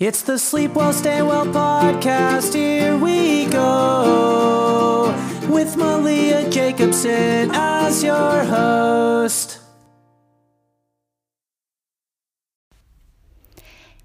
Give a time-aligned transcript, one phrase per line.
[0.00, 2.54] It's the Sleep Well, Stay Well podcast.
[2.54, 5.14] Here we go
[5.46, 9.58] with Malia Jacobson as your host.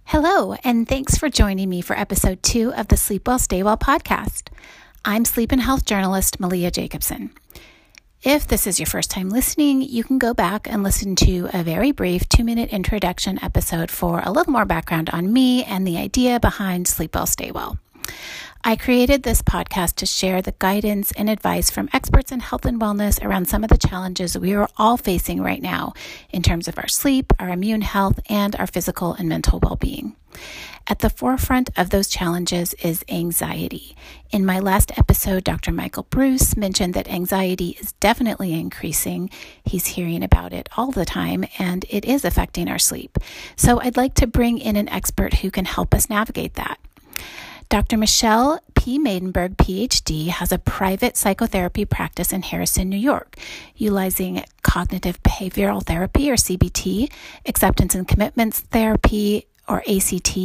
[0.04, 3.78] Hello, and thanks for joining me for episode two of the Sleep Well, Stay Well
[3.78, 4.50] podcast.
[5.06, 7.32] I'm sleep and health journalist Malia Jacobson.
[8.26, 11.62] If this is your first time listening, you can go back and listen to a
[11.62, 16.00] very brief two minute introduction episode for a little more background on me and the
[16.00, 17.78] idea behind Sleep Well, Stay Well.
[18.68, 22.82] I created this podcast to share the guidance and advice from experts in health and
[22.82, 25.94] wellness around some of the challenges we are all facing right now
[26.32, 30.16] in terms of our sleep, our immune health, and our physical and mental well being.
[30.88, 33.96] At the forefront of those challenges is anxiety.
[34.32, 35.72] In my last episode, Dr.
[35.72, 39.30] Michael Bruce mentioned that anxiety is definitely increasing.
[39.64, 43.20] He's hearing about it all the time, and it is affecting our sleep.
[43.56, 46.80] So I'd like to bring in an expert who can help us navigate that.
[47.70, 47.98] Dr.
[47.98, 49.00] Michelle P.
[49.00, 53.38] Maidenberg, PhD, has a private psychotherapy practice in Harrison, New York,
[53.76, 57.12] utilizing cognitive behavioral therapy or CBT,
[57.46, 60.38] acceptance and commitments therapy, or ACT,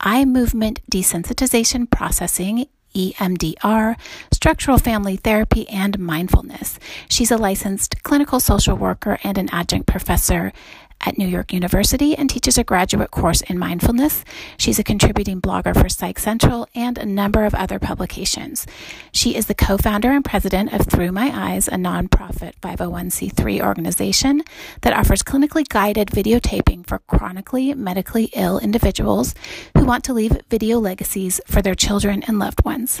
[0.00, 3.96] eye movement desensitization processing, EMDR,
[4.32, 6.78] structural family therapy, and mindfulness.
[7.08, 10.52] She's a licensed clinical social worker and an adjunct professor
[11.06, 14.24] at New York University and teaches a graduate course in mindfulness.
[14.58, 18.66] She's a contributing blogger for Psych Central and a number of other publications.
[19.12, 24.42] She is the co founder and president of Through My Eyes, a nonprofit 501c3 organization
[24.82, 29.34] that offers clinically guided videotaping for chronically medically ill individuals
[29.76, 33.00] who want to leave video legacies for their children and loved ones.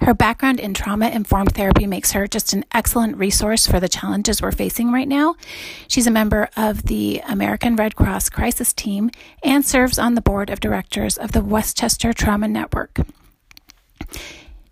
[0.00, 4.42] Her background in trauma informed therapy makes her just an excellent resource for the challenges
[4.42, 5.34] we're facing right now.
[5.88, 9.10] She's a member of the American Red Cross Crisis Team
[9.42, 13.00] and serves on the board of directors of the Westchester Trauma Network.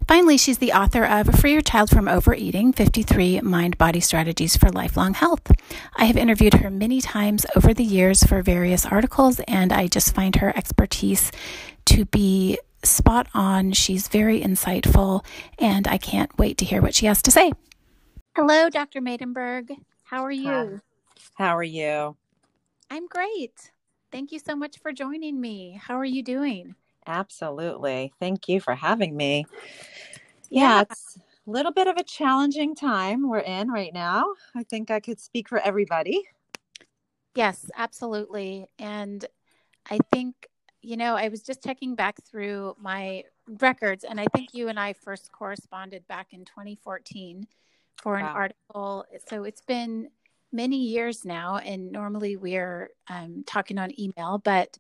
[0.07, 4.71] Finally, she's the author of Free Your Child from Overeating 53 Mind Body Strategies for
[4.71, 5.51] Lifelong Health.
[5.97, 10.15] I have interviewed her many times over the years for various articles, and I just
[10.15, 11.33] find her expertise
[11.87, 13.73] to be spot on.
[13.73, 15.25] She's very insightful,
[15.59, 17.53] and I can't wait to hear what she has to say.
[18.37, 19.01] Hello, Dr.
[19.01, 19.71] Maidenberg.
[20.05, 20.81] How are you?
[21.35, 22.17] How are you?
[22.91, 23.71] I'm great.
[24.13, 25.81] Thank you so much for joining me.
[25.83, 26.75] How are you doing?
[27.07, 28.13] Absolutely.
[28.21, 29.47] Thank you for having me.
[30.51, 34.35] Yeah, yeah, it's a little bit of a challenging time we're in right now.
[34.55, 36.23] I think I could speak for everybody.
[37.35, 38.67] Yes, absolutely.
[38.79, 39.25] And
[39.91, 40.49] I think
[40.85, 43.25] you know, I was just checking back through my
[43.61, 47.47] records, and I think you and I first corresponded back in 2014
[48.03, 48.35] for an wow.
[48.35, 49.07] article.
[49.29, 50.09] So it's been
[50.53, 54.77] many years now, and normally we're um, talking on email, but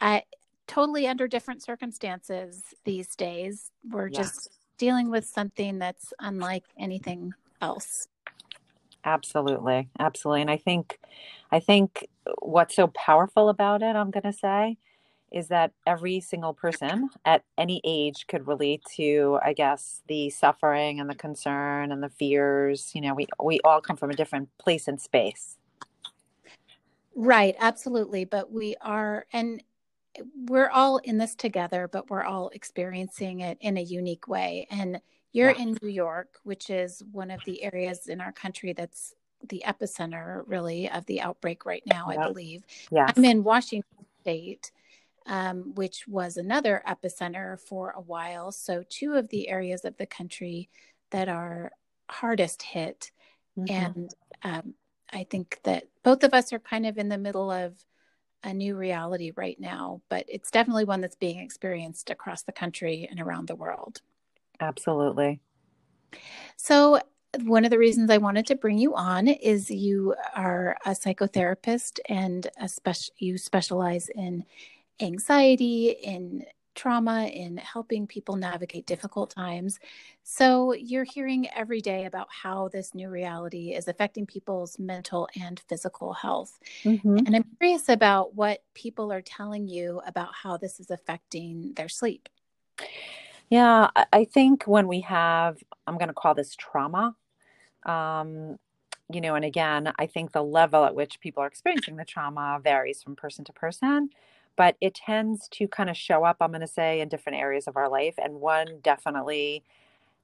[0.00, 0.22] I
[0.66, 3.70] totally under different circumstances these days.
[3.88, 8.08] We're just dealing with something that's unlike anything else.
[9.04, 10.98] Absolutely, absolutely, and I think,
[11.52, 12.06] I think
[12.40, 14.78] what's so powerful about it, I'm going to say,
[15.30, 21.00] is that every single person at any age could relate to i guess the suffering
[21.00, 22.90] and the concern and the fears.
[22.94, 25.56] You know we we all come from a different place and space.
[27.14, 28.24] Right absolutely.
[28.24, 29.62] But we are and
[30.46, 34.66] we're all in this together but we're all experiencing it in a unique way.
[34.70, 35.00] And
[35.32, 35.62] you're yeah.
[35.62, 39.14] in new york which is one of the areas in our country that's
[39.50, 42.64] the epicenter really of the outbreak right now i believe.
[42.90, 44.72] Yeah i'm in washington state
[45.28, 48.50] um, which was another epicenter for a while.
[48.50, 50.70] So, two of the areas of the country
[51.10, 51.70] that are
[52.10, 53.12] hardest hit.
[53.56, 53.74] Mm-hmm.
[53.74, 54.74] And um,
[55.12, 57.74] I think that both of us are kind of in the middle of
[58.42, 63.06] a new reality right now, but it's definitely one that's being experienced across the country
[63.10, 64.00] and around the world.
[64.60, 65.40] Absolutely.
[66.56, 67.00] So,
[67.42, 71.98] one of the reasons I wanted to bring you on is you are a psychotherapist
[72.08, 74.46] and a spec- you specialize in
[75.00, 76.44] anxiety, in
[76.78, 79.80] trauma, in helping people navigate difficult times.
[80.22, 85.60] So you're hearing every day about how this new reality is affecting people's mental and
[85.68, 86.58] physical health.
[86.84, 87.18] Mm-hmm.
[87.18, 91.88] And I'm curious about what people are telling you about how this is affecting their
[91.88, 92.28] sleep.
[93.50, 95.56] Yeah, I think when we have,
[95.86, 97.16] I'm going to call this trauma,
[97.86, 98.56] um,
[99.10, 102.60] you know, and again, I think the level at which people are experiencing the trauma
[102.62, 104.10] varies from person to person
[104.58, 107.68] but it tends to kind of show up, I'm going to say, in different areas
[107.68, 108.16] of our life.
[108.18, 109.62] And one definitely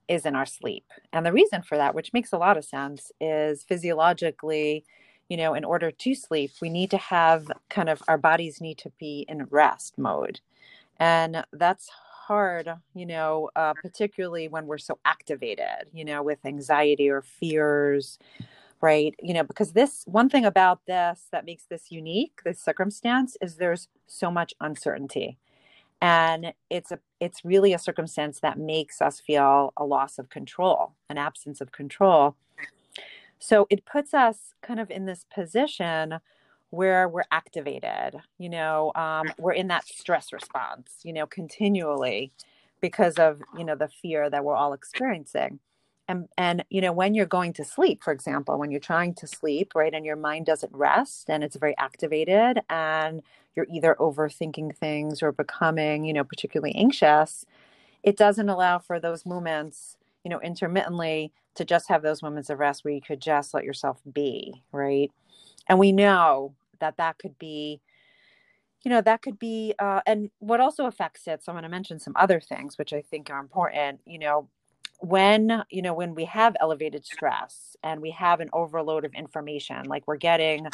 [0.09, 0.83] is in our sleep.
[1.13, 4.83] And the reason for that, which makes a lot of sense, is physiologically,
[5.29, 8.77] you know, in order to sleep, we need to have kind of our bodies need
[8.79, 10.41] to be in rest mode.
[10.99, 11.89] And that's
[12.27, 18.19] hard, you know, uh, particularly when we're so activated, you know, with anxiety or fears,
[18.81, 19.15] right?
[19.21, 23.55] You know, because this one thing about this that makes this unique, this circumstance, is
[23.55, 25.37] there's so much uncertainty.
[26.01, 30.93] And it's a it's really a circumstance that makes us feel a loss of control,
[31.09, 32.35] an absence of control.
[33.39, 36.19] So it puts us kind of in this position
[36.69, 42.31] where we're activated, you know, um, we're in that stress response, you know, continually
[42.81, 45.59] because of, you know, the fear that we're all experiencing.
[46.07, 49.25] And, and you know when you're going to sleep for example when you're trying to
[49.27, 53.23] sleep right and your mind doesn't rest and it's very activated and
[53.55, 57.43] you're either overthinking things or becoming you know particularly anxious
[58.03, 62.59] it doesn't allow for those moments you know intermittently to just have those moments of
[62.59, 65.11] rest where you could just let yourself be right?
[65.67, 67.81] And we know that that could be
[68.83, 71.69] you know that could be uh, and what also affects it so i'm going to
[71.69, 74.47] mention some other things which i think are important you know
[74.99, 79.83] when you know when we have elevated stress and we have an overload of information
[79.85, 80.67] like we're getting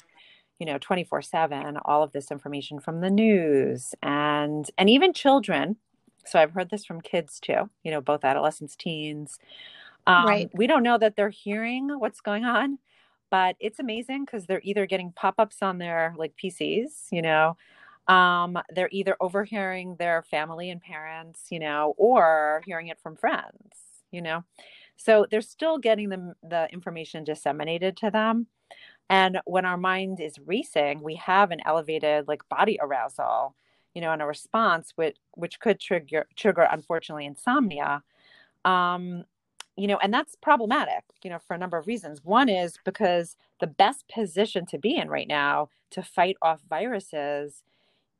[0.59, 5.77] you know 24 7 all of this information from the news and and even children.
[6.25, 9.39] So i've heard this from kids too you know both adolescents teens.
[10.07, 10.49] Um, right.
[10.53, 12.79] we don't know that they're hearing what's going on
[13.29, 17.57] but it's amazing because they're either getting pop-ups on their like pcs you know
[18.07, 23.90] um, they're either overhearing their family and parents you know or hearing it from friends
[24.11, 24.43] you know?
[24.97, 28.47] So they're still getting the, the information disseminated to them.
[29.09, 33.55] And when our mind is racing we have an elevated like body arousal
[33.93, 38.03] you know and a response which which could trigger trigger unfortunately insomnia.
[38.63, 39.25] Um
[39.77, 42.23] you know, and that's problematic, you know, for a number of reasons.
[42.23, 47.63] One is because the best position to be in right now to fight off viruses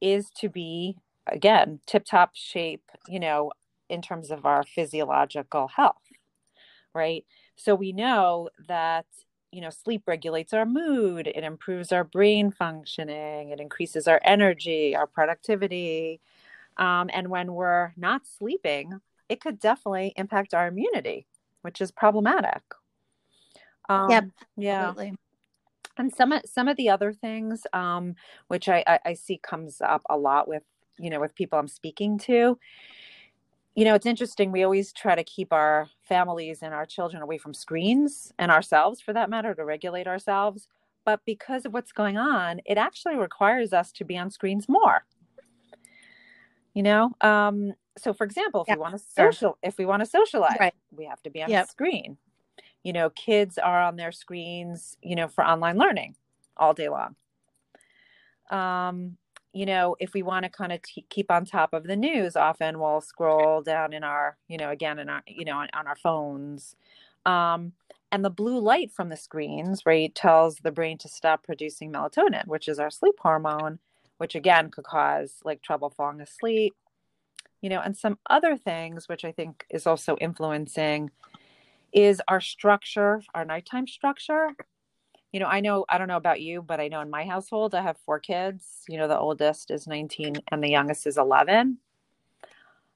[0.01, 0.97] is to be,
[1.27, 3.51] again, tip top shape, you know,
[3.91, 6.01] in terms of our physiological health,
[6.93, 7.25] right?
[7.55, 9.05] So we know that,
[9.51, 14.95] you know, sleep regulates our mood, it improves our brain functioning, it increases our energy,
[14.95, 16.21] our productivity.
[16.77, 21.27] Um, and when we're not sleeping, it could definitely impact our immunity
[21.61, 22.61] which is problematic.
[23.89, 24.25] Um, yep.
[24.57, 24.94] Yeah.
[25.97, 28.15] And some some of the other things, um,
[28.47, 30.63] which I, I, I see comes up a lot with
[30.97, 32.57] you know with people I'm speaking to.
[33.75, 34.51] You know, it's interesting.
[34.51, 39.00] We always try to keep our families and our children away from screens and ourselves,
[39.00, 40.68] for that matter, to regulate ourselves.
[41.06, 45.06] But because of what's going on, it actually requires us to be on screens more
[46.73, 48.75] you know um so for example if yeah.
[48.75, 50.73] we want to social if we want to socialize right.
[50.91, 51.65] we have to be on yep.
[51.65, 52.18] the screen
[52.83, 56.15] you know kids are on their screens you know for online learning
[56.57, 57.15] all day long
[58.50, 59.18] um
[59.53, 62.36] you know if we want to kind of t- keep on top of the news
[62.36, 65.88] often we'll scroll down in our you know again in our you know on, on
[65.88, 66.75] our phones
[67.25, 67.74] um
[68.13, 72.45] and the blue light from the screens right tells the brain to stop producing melatonin
[72.48, 73.80] which is our sleep hormone
[74.21, 76.75] which again could cause like trouble falling asleep,
[77.59, 81.09] you know, and some other things, which I think is also influencing,
[81.92, 84.51] is our structure, our nighttime structure.
[85.31, 87.74] You know, I know, I don't know about you, but I know in my household,
[87.74, 88.83] I have four kids.
[88.89, 91.78] You know, the oldest is 19 and the youngest is 11.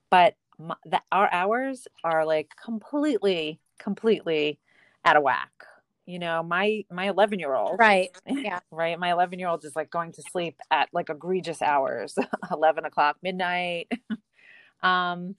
[0.10, 4.60] But my, the, our hours are like completely, completely
[5.06, 5.52] out of whack.
[6.06, 8.10] You know my my 11 year old right.
[8.28, 8.60] Yeah.
[8.72, 9.00] right?
[9.00, 12.16] My 11 year old is like going to sleep at like egregious hours
[12.52, 13.92] 11 o'clock midnight.
[14.84, 15.36] Um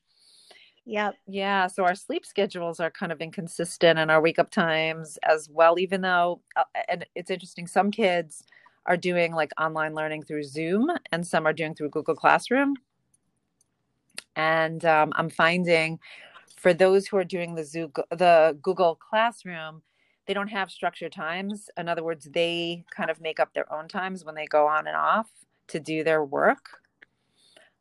[0.86, 1.16] Yep.
[1.26, 1.66] Yeah.
[1.66, 5.78] So our sleep schedules are kind of inconsistent and our wake up times as well,
[5.80, 8.44] even though, uh, and it's interesting, some kids
[8.86, 12.74] are doing like online learning through Zoom and some are doing through Google Classroom.
[14.36, 15.98] And um, I'm finding
[16.56, 19.82] for those who are doing the, Zoom, the Google Classroom,
[20.26, 21.68] they don't have structured times.
[21.76, 24.86] In other words, they kind of make up their own times when they go on
[24.86, 25.30] and off
[25.68, 26.80] to do their work.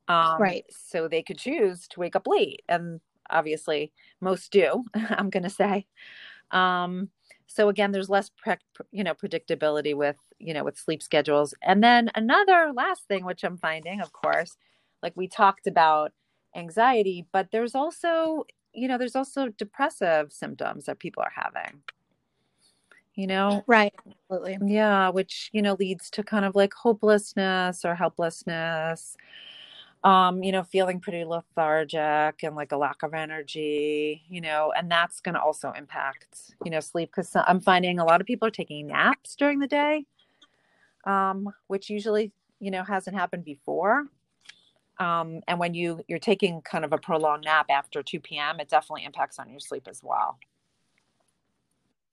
[0.07, 0.65] Um, right.
[0.69, 4.85] So they could choose to wake up late, and obviously most do.
[4.93, 5.87] I'm going to say.
[6.51, 7.09] Um,
[7.47, 8.55] so again, there's less, pre-
[8.91, 11.53] you know, predictability with you know with sleep schedules.
[11.61, 14.57] And then another last thing, which I'm finding, of course,
[15.01, 16.11] like we talked about
[16.55, 18.45] anxiety, but there's also
[18.75, 21.81] you know there's also depressive symptoms that people are having
[23.15, 27.95] you know right absolutely yeah which you know leads to kind of like hopelessness or
[27.95, 29.15] helplessness
[30.05, 34.89] um, you know, feeling pretty lethargic and like a lack of energy, you know, and
[34.89, 38.47] that's going to also impact, you know, sleep because I'm finding a lot of people
[38.47, 40.05] are taking naps during the day,
[41.05, 44.05] um, which usually, you know, hasn't happened before.
[44.99, 48.69] Um, and when you you're taking kind of a prolonged nap after 2 p.m., it
[48.69, 50.37] definitely impacts on your sleep as well.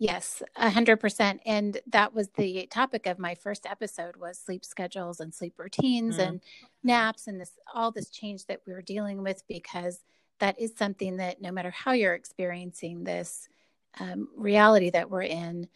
[0.02, 1.40] Yes, a hundred percent.
[1.47, 6.16] And that was the topic of my first episode was sleep schedules and sleep routines
[6.16, 6.26] mm.
[6.26, 6.40] and
[6.82, 10.02] naps and this all this change that we were dealing with because
[10.40, 13.49] that is something that no matter how you're experiencing this
[14.00, 15.68] um, reality that we're in,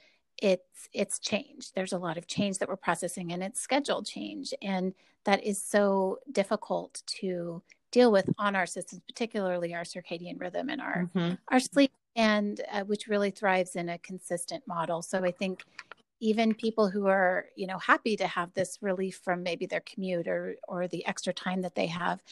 [0.43, 1.77] it's it's changed.
[1.77, 4.53] There's a lot of change that we're processing and it's scheduled change.
[4.61, 4.93] And
[5.23, 10.81] that is so difficult to deal with on our systems, particularly our circadian rhythm and
[10.81, 11.35] our mm-hmm.
[11.47, 15.03] our sleep and uh, which really thrives in a consistent model.
[15.03, 15.65] So I think
[16.21, 20.27] even people who are you know happy to have this relief from maybe their commute
[20.27, 22.23] or or the extra time that they have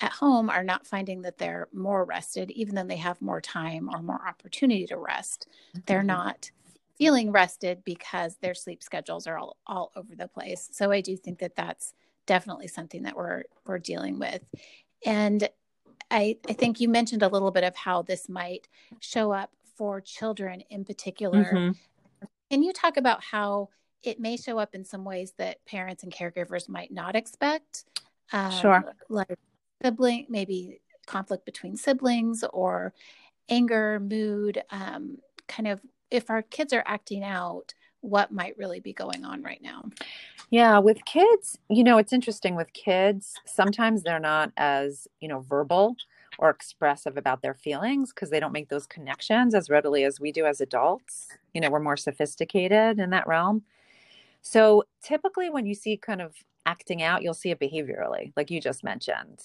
[0.00, 3.88] at home are not finding that they're more rested even though they have more time
[3.92, 5.80] or more opportunity to rest mm-hmm.
[5.86, 6.50] they're not
[6.98, 11.16] feeling rested because their sleep schedules are all, all over the place so i do
[11.16, 11.94] think that that's
[12.26, 14.42] definitely something that we're we're dealing with
[15.06, 15.48] and
[16.10, 18.68] I, I think you mentioned a little bit of how this might
[19.00, 21.44] show up for children in particular.
[21.44, 22.26] Mm-hmm.
[22.50, 23.68] Can you talk about how
[24.02, 27.84] it may show up in some ways that parents and caregivers might not expect?
[28.32, 28.94] Um, sure.
[29.08, 29.38] Like
[29.82, 32.92] sibling, maybe conflict between siblings or
[33.48, 38.92] anger, mood, um, kind of if our kids are acting out, what might really be
[38.92, 39.84] going on right now.
[40.50, 45.40] Yeah, with kids, you know, it's interesting with kids, sometimes they're not as, you know,
[45.40, 45.96] verbal
[46.38, 50.32] or expressive about their feelings because they don't make those connections as readily as we
[50.32, 51.28] do as adults.
[51.54, 53.62] You know, we're more sophisticated in that realm.
[54.42, 56.34] So typically when you see kind of
[56.66, 59.42] acting out, you'll see it behaviorally, like you just mentioned.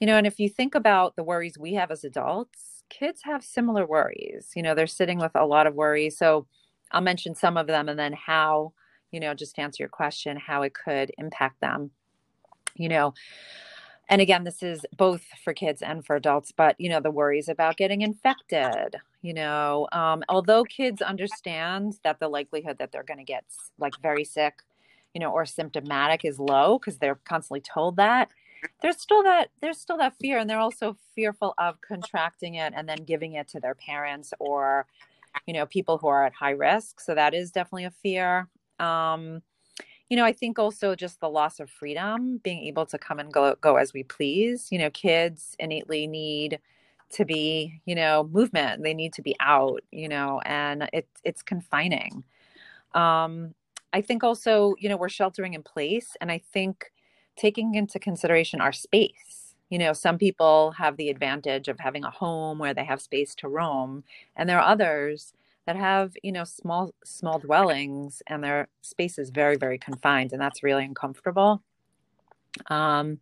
[0.00, 3.42] You know, and if you think about the worries we have as adults, kids have
[3.42, 4.52] similar worries.
[4.54, 6.18] You know, they're sitting with a lot of worries.
[6.18, 6.46] So
[6.92, 8.72] I'll mention some of them and then how,
[9.10, 11.90] you know, just to answer your question, how it could impact them.
[12.74, 13.14] You know,
[14.08, 17.48] and again, this is both for kids and for adults, but you know, the worries
[17.48, 23.18] about getting infected, you know, um, although kids understand that the likelihood that they're going
[23.18, 23.44] to get
[23.78, 24.54] like very sick,
[25.14, 28.28] you know, or symptomatic is low because they're constantly told that
[28.82, 32.88] there's still that there's still that fear and they're also fearful of contracting it and
[32.88, 34.86] then giving it to their parents or
[35.46, 37.00] you know, people who are at high risk.
[37.00, 38.48] So that is definitely a fear.
[38.78, 39.42] Um,
[40.08, 43.32] you know, I think also just the loss of freedom, being able to come and
[43.32, 44.68] go go as we please.
[44.70, 46.60] You know, kids innately need
[47.10, 48.82] to be, you know, movement.
[48.82, 52.24] They need to be out, you know, and it it's confining.
[52.94, 53.54] Um,
[53.92, 56.92] I think also, you know, we're sheltering in place, and I think
[57.36, 62.10] taking into consideration our space you know some people have the advantage of having a
[62.10, 64.04] home where they have space to roam
[64.36, 65.32] and there are others
[65.66, 70.40] that have you know small small dwellings and their space is very very confined and
[70.40, 71.62] that's really uncomfortable.
[72.68, 73.20] Um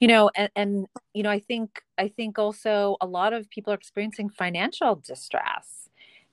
[0.00, 3.72] you know and, and you know i think i think also a lot of people
[3.72, 5.90] are experiencing financial distress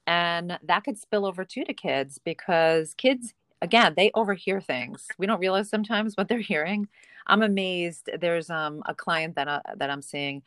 [0.07, 5.07] and that could spill over too to kids because kids again they overhear things.
[5.17, 6.87] We don't realize sometimes what they're hearing
[7.27, 8.09] I'm amazed.
[8.19, 10.41] There's um, a client that uh, that I'm seeing.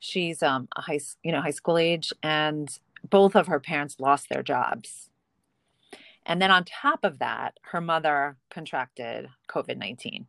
[0.00, 2.68] She's um, a high you know high school age, and
[3.08, 5.10] both of her parents lost their jobs.
[6.24, 10.26] And then on top of that, her mother contracted COVID nineteen.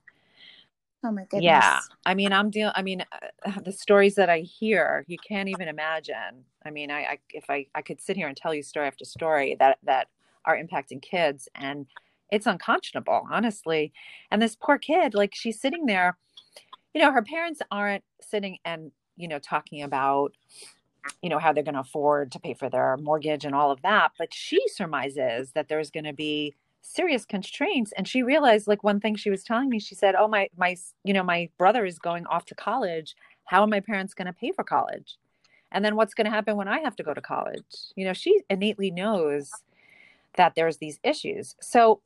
[1.06, 1.44] Oh my goodness.
[1.44, 1.80] Yeah.
[2.06, 5.68] I mean, I'm dealing, I mean, uh, the stories that I hear, you can't even
[5.68, 6.46] imagine.
[6.66, 9.04] I mean, I, I, if I, I could sit here and tell you story after
[9.04, 10.08] story that, that
[10.46, 11.88] are impacting kids and
[12.34, 13.94] it's unconscionable, honestly.
[14.32, 16.18] And this poor kid, like she's sitting there,
[16.94, 20.34] you know, her parents aren't sitting and, you know, talking about,
[21.22, 23.84] you know, how they're going to afford to pay for their mortgage and all of
[23.84, 24.14] that.
[24.18, 27.94] But she surmises that there's going to be serious constraints.
[27.96, 30.76] And she realized, like, one thing she was telling me, she said, Oh, my, my,
[31.04, 33.16] you know, my brother is going off to college.
[33.46, 35.18] How are my parents going to pay for college?
[35.72, 37.64] And then what's going to happen when I have to go to college?
[37.96, 39.52] You know, she innately knows
[40.36, 41.56] that there's these issues.
[41.62, 42.02] So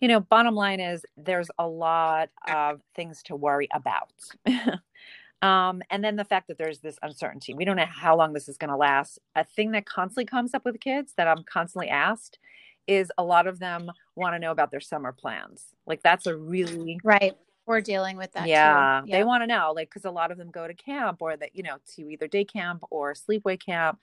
[0.00, 4.12] you know, bottom line is there's a lot of things to worry about.
[5.42, 7.54] um, and then the fact that there's this uncertainty.
[7.54, 9.18] We don't know how long this is going to last.
[9.34, 12.38] A thing that constantly comes up with kids that I'm constantly asked
[12.86, 15.64] is a lot of them want to know about their summer plans.
[15.86, 17.36] Like that's a really right.
[17.66, 18.46] We're dealing with that.
[18.46, 21.36] Yeah, they want to know, like, because a lot of them go to camp or
[21.36, 23.98] that you know to either day camp or sleepaway camp,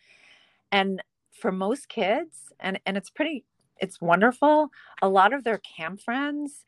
[0.69, 3.45] and for most kids, and and it's pretty
[3.77, 4.69] it's wonderful.
[5.01, 6.63] A lot of their camp friends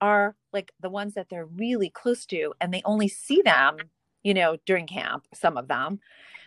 [0.00, 3.76] are like the ones that they're really close to and they only see them,
[4.22, 6.00] you know, during camp, some of them.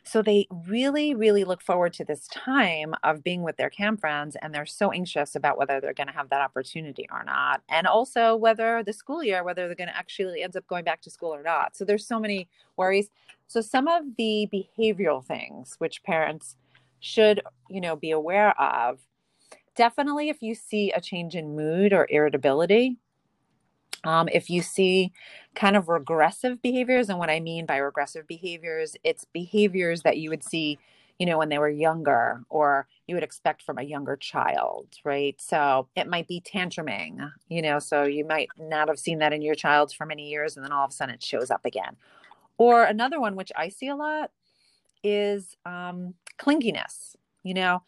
[0.08, 4.38] So they really, really look forward to this time of being with their camp friends,
[4.40, 7.88] and they're so anxious about whether they're going to have that opportunity or not, and
[7.88, 11.10] also whether the school year, whether they're going to actually end up going back to
[11.10, 11.76] school or not.
[11.76, 12.48] So there's so many
[12.78, 13.10] worries.
[13.48, 16.56] So some of the behavioral things which parents
[17.00, 19.00] should, you know, be aware of.
[19.76, 22.98] Definitely, if you see a change in mood or irritability,
[24.06, 25.12] um, if you see
[25.56, 30.30] kind of regressive behaviors, and what I mean by regressive behaviors, it's behaviors that you
[30.30, 30.80] would see,
[31.20, 35.40] you know, when they were younger or you would expect from a younger child, right?
[35.42, 39.42] So it might be tantruming, you know, so you might not have seen that in
[39.42, 41.96] your child for many years and then all of a sudden it shows up again.
[42.58, 44.32] Or another one, which I see a lot,
[45.04, 47.82] is um, clinginess, you know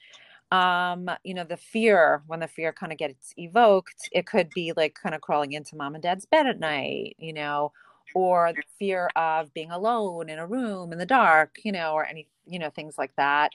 [0.51, 4.71] um you know the fear when the fear kind of gets evoked it could be
[4.77, 7.71] like kind of crawling into mom and dad's bed at night you know
[8.13, 12.05] or the fear of being alone in a room in the dark you know or
[12.05, 13.51] any you know things like that.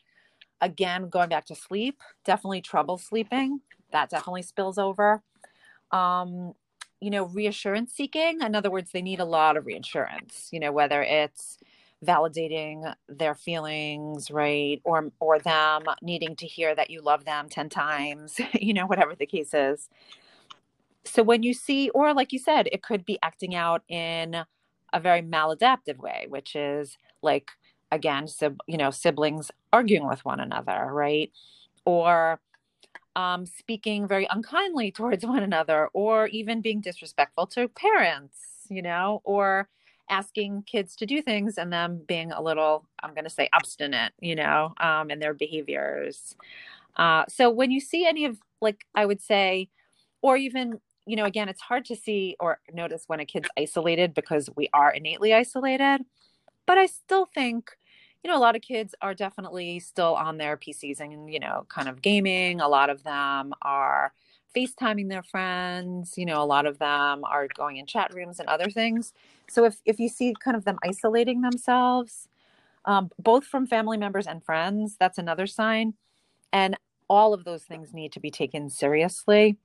[0.60, 3.60] Again going back to sleep definitely trouble sleeping.
[3.92, 5.22] That definitely spills over.
[5.90, 6.54] Um
[7.00, 10.70] you know reassurance seeking in other words they need a lot of reassurance you know
[10.72, 11.58] whether it's
[12.04, 17.68] validating their feelings right or or them needing to hear that you love them 10
[17.68, 19.88] times you know whatever the case is.
[21.04, 24.36] So when you see or like you said it could be acting out in
[24.92, 27.50] a very maladaptive way which is like
[27.90, 31.30] again sib- you know siblings arguing with one another right?
[31.84, 32.40] Or
[33.16, 39.20] um, speaking very unkindly towards one another or even being disrespectful to parents you know?
[39.24, 39.68] Or
[40.12, 44.12] asking kids to do things and them being a little i'm going to say obstinate
[44.20, 46.36] you know um, in their behaviors.
[46.96, 49.68] Uh, so when you see any of like i would say
[50.20, 54.12] or even you know again it's hard to see or notice when a kid's isolated
[54.12, 56.04] because we are innately isolated
[56.66, 57.70] but i still think
[58.22, 61.64] you know a lot of kids are definitely still on their pcs and you know
[61.68, 62.60] kind of gaming.
[62.60, 64.12] A lot of them are
[64.54, 66.14] FaceTiming their friends.
[66.16, 69.12] You know, a lot of them are going in chat rooms and other things.
[69.48, 72.28] So if if you see kind of them isolating themselves,
[72.84, 75.94] um, both from family members and friends, that's another sign.
[76.52, 76.76] And
[77.08, 79.58] all of those things need to be taken seriously.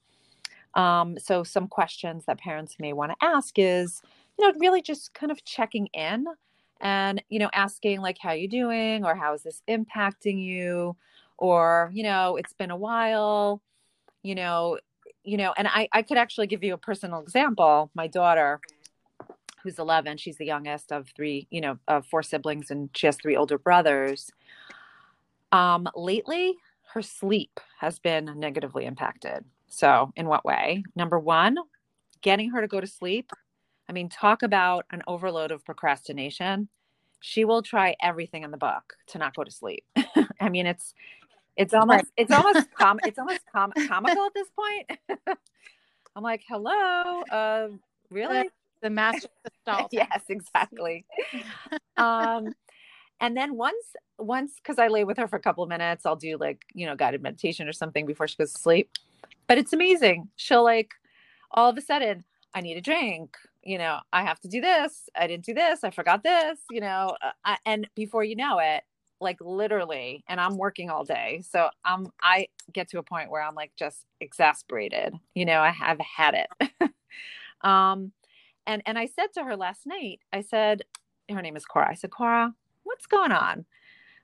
[0.76, 4.02] Um, so some questions that parents may want to ask is,
[4.38, 6.26] you know, really just kind of checking in
[6.82, 10.96] and you know asking like how are you doing or how is this impacting you
[11.38, 13.62] or you know it's been a while
[14.28, 14.78] you know
[15.24, 17.90] you know and i i could actually give you a personal example.
[17.96, 18.60] My daughter
[19.64, 23.16] who's 11 she's the youngest of three you know of four siblings and she has
[23.16, 24.30] three older brothers.
[25.54, 26.56] Um lately
[26.94, 29.46] her sleep has been negatively impacted.
[29.68, 30.84] So in what way?
[30.96, 31.56] Number one
[32.22, 33.32] getting her to go to sleep.
[33.88, 36.68] I mean talk about an overload of procrastination.
[37.22, 39.86] She will try everything in the book to not go to sleep.
[40.42, 40.94] I mean it's
[41.58, 45.00] it's almost it's almost com- it's almost com- comical at this point.
[46.16, 47.68] I'm like, hello, uh,
[48.10, 48.50] really?
[48.82, 49.28] The master
[49.92, 51.06] yes, exactly.
[51.98, 52.54] um,
[53.20, 53.84] and then once
[54.20, 56.86] once because I lay with her for a couple of minutes, I'll do like you
[56.86, 58.92] know guided meditation or something before she goes to sleep.
[59.48, 60.30] But it's amazing.
[60.36, 60.92] She'll like
[61.52, 63.36] all of a sudden, I need a drink.
[63.64, 65.10] You know, I have to do this.
[65.16, 65.84] I didn't do this.
[65.84, 66.60] I forgot this.
[66.70, 68.84] You know, uh, and before you know it,
[69.20, 73.42] like literally and i'm working all day so i'm i get to a point where
[73.42, 76.72] i'm like just exasperated you know i have had it.
[77.62, 78.12] Um
[78.68, 80.84] and and i said to her last night i said
[81.28, 81.90] her name is cora.
[81.90, 82.54] I said cora
[82.84, 83.66] what's going on?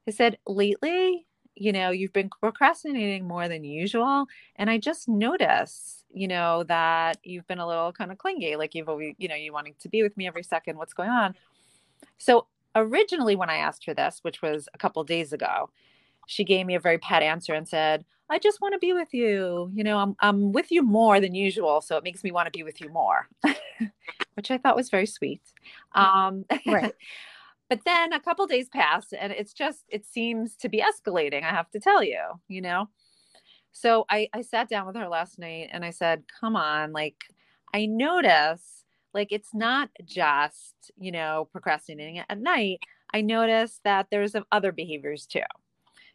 [0.08, 1.26] I said lately
[1.56, 7.18] you know you've been procrastinating more than usual and i just notice you know that
[7.24, 9.90] you've been a little kind of clingy like you've always you know you wanting to
[9.90, 11.36] be with me every second what's going on?
[12.18, 15.70] So originally when I asked her this, which was a couple days ago,
[16.28, 19.14] she gave me a very pat answer and said, I just want to be with
[19.14, 19.70] you.
[19.74, 22.58] You know, I'm I'm with you more than usual, so it makes me want to
[22.58, 23.28] be with you more.
[24.36, 25.42] which I thought was very sweet.
[25.94, 26.94] Um, right.
[27.70, 31.50] but then a couple days pass and it's just it seems to be escalating, I
[31.50, 32.90] have to tell you, you know.
[33.72, 37.24] So I I sat down with her last night and I said, "Come on, like
[37.74, 38.83] I notice
[39.14, 42.80] like it's not just you know procrastinating at night.
[43.14, 45.42] I noticed that there's other behaviors too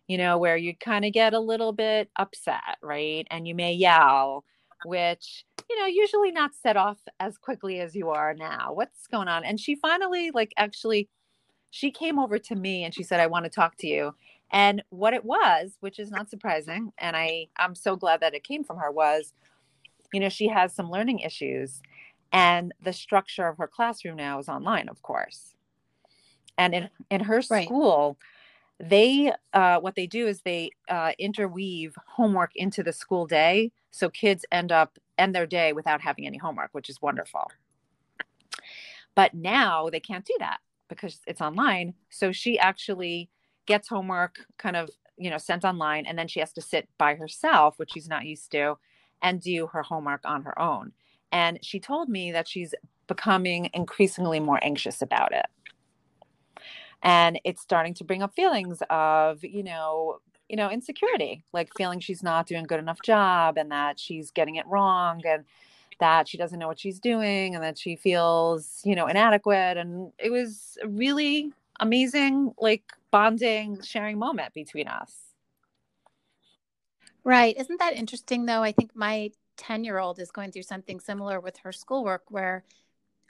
[0.09, 3.27] you know where you kind of get a little bit upset right?
[3.31, 4.45] And you may yell
[4.85, 8.73] which you know usually not set off as quickly as you are now.
[8.73, 9.45] What's going on?
[9.45, 11.09] And she finally like actually
[11.71, 14.15] she came over to me and she said i want to talk to you.
[14.51, 18.45] And what it was which is not surprising and i i'm so glad that it
[18.45, 19.35] came from her was
[20.13, 21.83] you know she has some learning issues
[22.33, 25.55] And the structure of her classroom now is online, of course.
[26.59, 27.65] And in, in her Right.
[27.65, 28.19] school,
[28.81, 34.09] they uh, what they do is they uh, interweave homework into the school day so
[34.09, 37.51] kids end up end their day without having any homework which is wonderful
[39.15, 43.29] but now they can't do that because it's online so she actually
[43.67, 47.17] gets homework kind of you know sent online and then she has to sit by
[47.17, 48.79] herself which she's not used to
[49.23, 50.93] and do her homework on her own
[51.33, 52.75] and she told me that she's
[53.07, 55.47] becoming increasingly more anxious about it
[57.03, 62.01] and it's starting to bring up feelings of you know you know insecurity like feeling
[62.01, 65.45] she's not doing a good enough job and that she's getting it wrong and
[66.01, 70.13] that she doesn't know what she's doing and that she feels you know inadequate and
[70.19, 75.29] it was a really amazing like bonding sharing moment between us
[77.25, 77.59] Right.
[77.59, 78.63] Isn't that interesting, though?
[78.63, 82.65] I think my 10 year old is going through something similar with her schoolwork where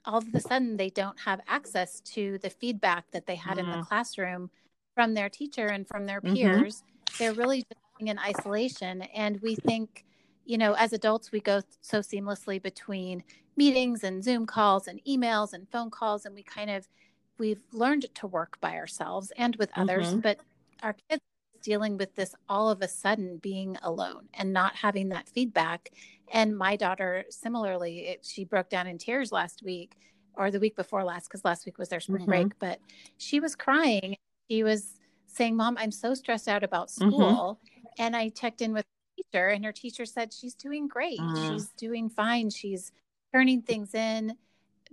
[0.05, 3.67] all of a sudden they don't have access to the feedback that they had in
[3.71, 3.89] the Mm.
[3.89, 4.51] classroom
[4.95, 6.35] from their teacher and from their Mhm.
[6.35, 6.83] peers.
[7.19, 9.03] They're really just in isolation.
[9.03, 10.05] And we think,
[10.45, 13.25] you know, as adults, we go so seamlessly between
[13.57, 16.25] meetings and Zoom calls and emails and phone calls.
[16.25, 16.89] And we kind of,
[17.39, 20.15] we've learned to work by ourselves and with others.
[20.15, 20.23] Mhm.
[20.23, 20.39] But
[20.83, 21.23] our kids
[21.63, 25.91] dealing with this all of a sudden being alone and not having that feedback.
[26.33, 29.97] And my daughter, similarly, it, she broke down in tears last week
[30.35, 32.27] or the week before last, because last week was their spring Mhm.
[32.27, 32.59] break.
[32.59, 32.81] But
[33.17, 34.17] she was crying.
[34.51, 37.09] She was saying, Mom, I'm so stressed out about Mhm.
[37.09, 37.61] school.
[37.99, 41.19] And I checked in with her teacher, and her teacher said she's doing great.
[41.19, 41.49] Mm.
[41.49, 42.51] She's doing fine.
[42.51, 42.93] She's
[43.33, 44.39] turning things in,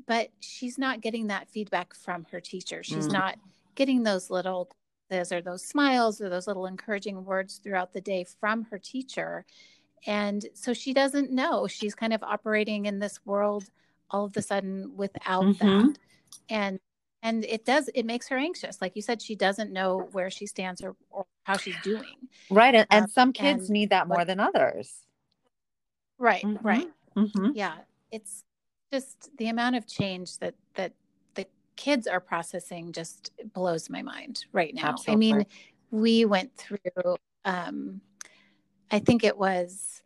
[0.07, 2.83] but she's not getting that feedback from her teacher.
[2.83, 3.13] She's Mm.
[3.13, 3.39] not
[3.75, 4.69] getting those little
[5.09, 9.45] those or those smiles or those little encouraging words throughout the day from her teacher.
[10.07, 11.67] And so she doesn't know.
[11.67, 13.65] She's kind of operating in this world
[14.11, 15.57] all of a sudden without Mhm.
[15.59, 15.99] that.
[16.49, 16.79] And
[17.23, 18.81] and it does it makes her anxious.
[18.81, 22.27] Like you said, she doesn't know where she stands or, or how she's doing.
[22.51, 25.07] right and, and Um, some kids and need that more than others
[26.17, 26.63] Right, Mhm.
[26.63, 26.91] right.
[27.15, 27.51] mm-hmm.
[27.53, 27.77] Yeah.
[28.11, 28.43] It's
[28.91, 30.93] just the amount of change that that
[31.75, 34.95] kids are processing just blows my mind right now.
[35.07, 35.45] I mean,
[35.91, 38.01] we went through um
[38.91, 40.01] I think it was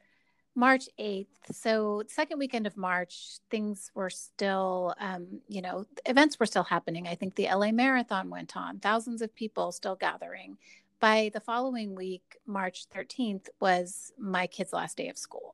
[0.55, 1.27] March 8th.
[1.51, 7.07] So, second weekend of March, things were still, um, you know, events were still happening.
[7.07, 10.57] I think the LA Marathon went on, thousands of people still gathering.
[10.99, 15.53] By the following week, March 13th, was my kid's last day of school.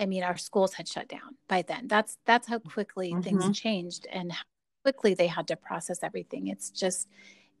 [0.00, 1.86] I mean, our schools had shut down by then.
[1.86, 3.54] That's that's how quickly things Mhm.
[3.54, 4.44] changed and how
[4.82, 6.48] quickly they had to process everything.
[6.48, 7.08] It's just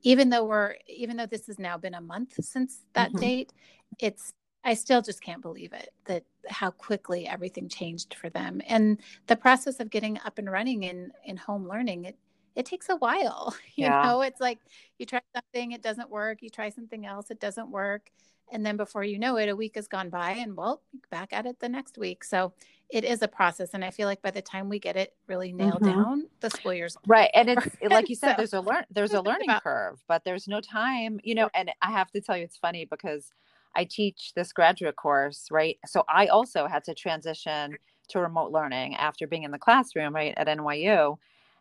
[0.02, 3.16] even though we're even though this has now been a month since that Mhm.
[3.16, 3.52] date,
[3.98, 4.32] it's
[4.64, 8.60] I still just can't believe it that how quickly everything changed for them.
[8.66, 12.18] And the process of getting up and running in in home learning, it
[12.54, 13.54] it takes a while.
[13.76, 14.02] You Yeah.
[14.02, 14.60] know, it's like
[14.98, 18.10] you try something, it doesn't work, you try something else, it doesn't work.
[18.52, 21.46] And then before you know it, a week has gone by and well, back at
[21.46, 22.22] it the next week.
[22.22, 22.52] So
[22.90, 23.70] it is a process.
[23.72, 25.92] And I feel like by the time we get it really nailed Mhm.
[25.94, 29.14] down, the school year's right and it's like you said So- there's a learn there's
[29.14, 32.36] a learning about- curve but there's no time you know and i have to tell
[32.36, 33.32] you it's funny because
[33.74, 37.76] i teach this graduate course right so i also had to transition
[38.08, 41.16] to remote learning after being in the classroom right at nyu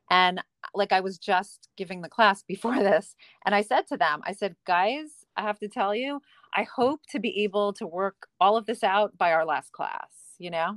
[0.09, 0.41] and
[0.73, 4.33] like i was just giving the class before this and i said to them i
[4.33, 6.21] said guys i have to tell you
[6.53, 6.67] i mm.
[6.75, 10.49] hope to be able to work all of this out by our last class you
[10.49, 10.75] know?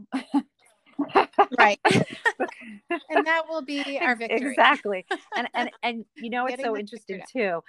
[1.59, 1.81] Right.
[2.91, 4.51] and that will be our victory.
[4.51, 5.07] exactly.
[5.37, 7.63] And and and you know it's so interesting too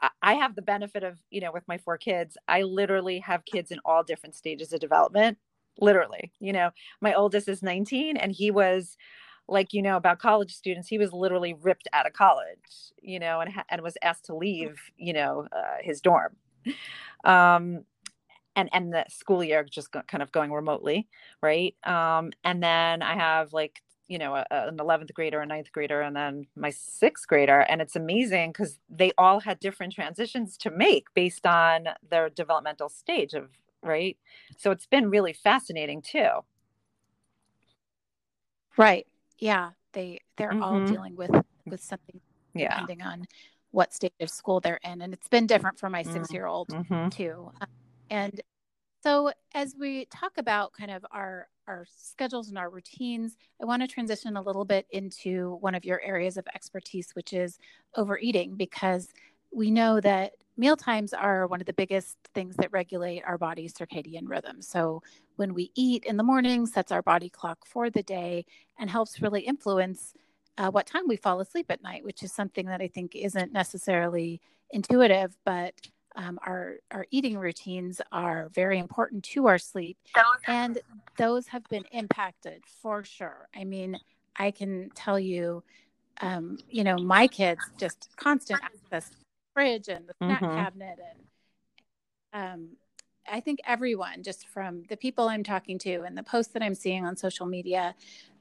[0.00, 3.44] I- i have the benefit of you know with my four kids i literally have
[3.44, 5.38] kids in all different stages of development
[5.80, 6.70] literally you know?
[7.00, 8.96] My oldest is 19 and he was
[9.48, 13.40] like you know about college students he was literally ripped out of college you know
[13.40, 16.36] and, and was asked to leave you know uh, his dorm.
[17.24, 17.84] Um
[18.56, 21.08] and and the school year just go, kind of going remotely
[21.42, 21.74] right?
[21.84, 26.00] Um and then i have like you know a, an 11th grader a ninth grader
[26.02, 30.70] and then my sixth grader and it's amazing because they all had different transitions to
[30.70, 33.50] make based on their developmental stage of
[33.82, 34.16] right?
[34.58, 36.28] So it's been really fascinating too.
[38.78, 39.07] Right.
[39.38, 39.70] Yeah.
[39.92, 40.88] They they're all Mhm.
[40.88, 41.30] dealing with
[41.66, 42.20] with something
[42.54, 43.26] yeah depending on
[43.70, 45.02] what stage of school they're in.
[45.02, 46.12] And it's been different for my Mm.
[46.12, 47.50] six year old hmm too.
[47.60, 47.66] Um,
[48.10, 48.40] And
[49.02, 53.82] so as we talk about kind of our our schedules and our routines, I want
[53.82, 57.58] to transition a little bit into one of your areas of expertise, which is
[57.94, 59.12] overeating, because
[59.52, 63.74] we know that meal times are one of the biggest things that regulate our body's
[63.74, 64.62] circadian rhythm.
[64.62, 65.02] So
[65.38, 68.44] when we eat in the morning sets our body clock for the day
[68.78, 70.12] and helps really influence
[70.58, 73.52] uh, what time we fall asleep at night, which is something that I think isn't
[73.52, 75.74] necessarily intuitive, but
[76.16, 79.96] um, our our eating routines are very important to our sleep,
[80.48, 80.80] and
[81.16, 83.48] those have been impacted for sure.
[83.54, 83.96] I mean,
[84.34, 85.62] I can tell you,
[86.20, 89.24] um, you know, my kids just constant access to the
[89.54, 90.56] fridge and the snack Mhm.
[90.56, 91.20] cabinet, and
[92.32, 92.76] um,
[93.30, 96.74] I think everyone, just from the people I'm talking to and the posts that I'm
[96.74, 97.94] seeing on social media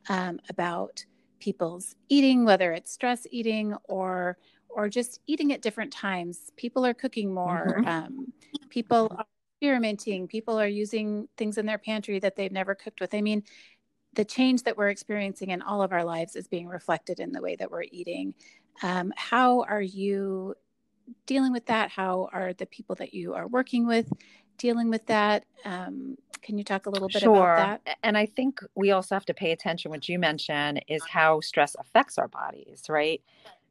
[0.09, 1.05] um, about
[1.39, 4.37] people's eating, whether it's stress eating or
[4.69, 6.51] or just eating at different times.
[6.55, 7.77] People are cooking more.
[7.79, 7.87] Mhm.
[7.87, 8.33] Um,
[8.69, 10.27] people are experimenting.
[10.27, 13.13] People are using things in their pantry that they've never cooked with.
[13.13, 13.43] I mean,
[14.13, 17.41] the change that we're experiencing in all of our lives is being reflected in the
[17.41, 18.35] way that we're eating.
[18.83, 20.55] Um, how are you
[21.25, 21.89] dealing with that?
[21.89, 24.11] How are the people that you are working with
[24.57, 25.45] dealing with that?
[25.65, 27.53] Um, can you talk a little bit sure.
[27.53, 27.97] about that?
[28.03, 31.75] And I think we also have to pay attention, what you mentioned is how stress
[31.79, 33.21] affects our bodies, right?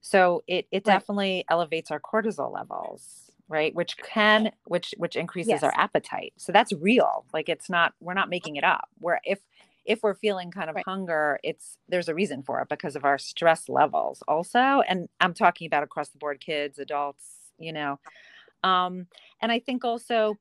[0.01, 0.95] So it, it Right.
[0.95, 3.75] definitely elevates our cortisol levels, right?
[3.75, 6.35] Which can, which, which increases our appetite.
[6.37, 7.25] So that's real.
[7.33, 8.89] Like it's not, we're not making it up.
[8.99, 9.41] Where if,
[9.85, 10.85] if we're feeling kind of Right.
[10.85, 14.83] hunger, it's, there's a reason for it because of our stress levels also.
[14.89, 17.25] And I'm talking about across the board, kids, adults,
[17.59, 17.99] you know.
[18.65, 19.07] Um,
[19.41, 20.37] and I think also,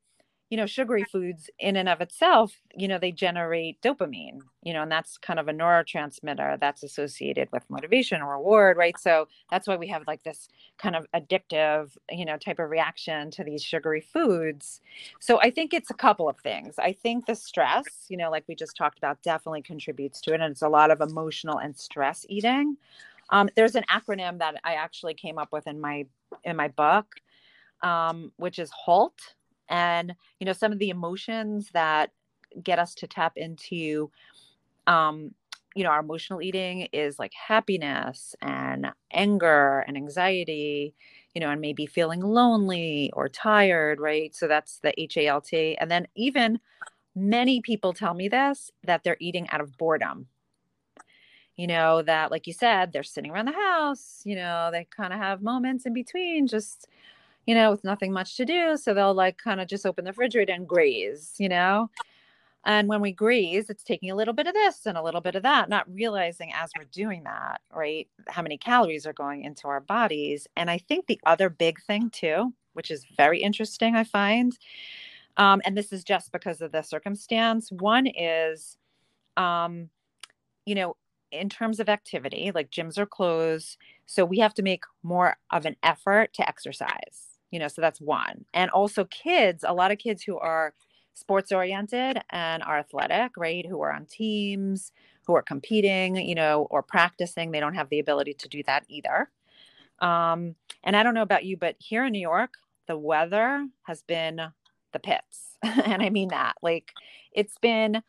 [0.49, 4.83] you know, sugary foods in and of itself, you know, they generate dopamine, you know,
[4.83, 8.97] and that's kind of a neurotransmitter that's associated with motivation or reward, right?
[8.99, 13.31] So that's why we have like this kind of addictive, you know, type of reaction
[13.31, 14.81] to these sugary foods.
[15.19, 16.75] So I think it's a couple of things.
[16.77, 20.41] I think the stress, you know, like we just talked about, definitely contributes to it.
[20.41, 22.77] And it's a lot of emotional and stress eating.
[23.31, 26.05] Um, there's an acronym that I actually came up with in my
[26.43, 27.15] in my book,
[27.81, 29.33] um, which is HALT
[29.69, 32.11] and you know some of the emotions that
[32.63, 34.09] get us to tap into
[34.87, 35.33] um
[35.75, 40.95] you know our emotional eating is like happiness and anger and anxiety
[41.33, 44.33] you know and maybe feeling lonely or tired right?
[44.33, 44.93] So that's the
[45.27, 46.59] halt and then even
[47.15, 50.27] many people tell me this that they're eating out of boredom.
[51.55, 55.13] You know that like you said they're sitting around the house you know they kind
[55.13, 56.87] of have moments in between just
[57.45, 58.77] you know, with nothing much to do.
[58.77, 61.89] So they'll like kind of just open the refrigerator and graze, you know?
[62.65, 65.35] And when we graze, it's taking a little bit of this and a little bit
[65.35, 69.67] of that, not realizing as we're doing that, right, how many calories are going into
[69.67, 70.47] our bodies.
[70.57, 74.57] And I think the other big thing, too, which is very interesting, I find,
[75.37, 78.77] um, and this is just because of the circumstance, one is,
[79.37, 79.89] um,
[80.65, 80.95] you know,
[81.31, 83.77] in terms of activity, like gyms are closed.
[84.07, 88.01] So we have to make more of an effort to exercise you know so that's
[88.01, 88.45] one.
[88.53, 90.73] And also kids a lot of kids who are
[91.13, 94.91] sports oriented and are athletic right who are on teams
[95.25, 98.83] who are competing you know or practicing they don't have the ability to do that
[98.89, 99.29] either.
[99.99, 102.55] Um, and i don't know about you but here in new york
[102.87, 104.41] the weather has been
[104.91, 106.55] the pits and i mean that.
[106.61, 106.91] Like
[107.31, 108.03] it's been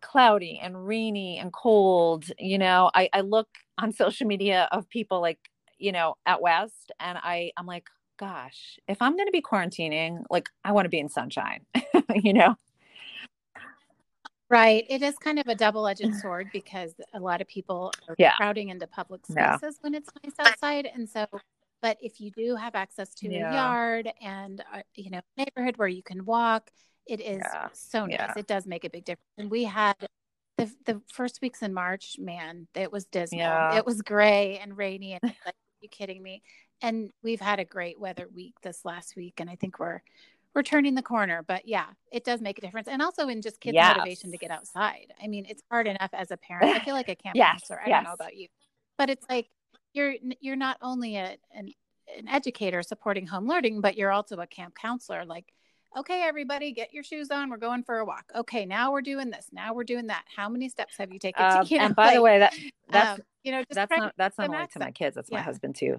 [0.00, 2.90] cloudy and rainy and cold you know?
[2.94, 5.38] I, I look on social media of people like
[5.78, 7.88] you know out west and i i'm like
[8.18, 11.66] gosh, if I'm going to be quarantining, like I want to be in sunshine,
[12.14, 12.56] you know?
[14.48, 14.84] Right.
[14.88, 18.32] It is kind of a double edged sword because a lot of people are Yeah.
[18.36, 19.56] crowding into public Yeah.
[19.56, 20.86] spaces when it's nice outside.
[20.86, 21.26] And so,
[21.82, 23.50] but if you do have access to Yeah.
[23.50, 26.70] a yard and, uh, you know, neighborhood where you can walk,
[27.06, 27.68] it is Yeah.
[27.72, 28.18] so nice.
[28.18, 28.34] Yeah.
[28.36, 29.26] It does make a big difference.
[29.36, 29.96] And we had
[30.58, 33.40] the, the first weeks in March, man, it was dismal.
[33.40, 33.76] Yeah.
[33.76, 35.14] It was gray and rainy.
[35.14, 36.42] And like, are you kidding me?
[36.82, 39.34] And we've had a great weather week this last week.
[39.38, 40.02] And I think we're,
[40.54, 42.88] we're turning the corner, but yeah, it does make a difference.
[42.88, 43.96] And also in just kids' Yes.
[43.96, 45.12] motivation to get outside.
[45.22, 46.74] I mean, it's hard enough as a parent.
[46.74, 47.80] I feel like a camp Yes, counselor.
[47.84, 48.48] I don't know about you,
[48.98, 49.48] but it's like
[49.92, 51.70] you're you're not only a, an
[52.16, 55.24] an educator supporting home learning, but you're also a camp counselor.
[55.24, 55.52] Like,
[55.98, 57.50] okay, everybody, get your shoes on.
[57.50, 58.30] We're going for a walk.
[58.34, 59.48] Okay, now we're doing this.
[59.52, 60.24] Now we're doing that.
[60.36, 61.44] How many steps have you taken?
[61.44, 62.54] to- Um, you know, and by the way, that
[62.90, 65.40] that's um, you know, just that's not that's not only to my kids, that's my
[65.42, 65.96] husband too.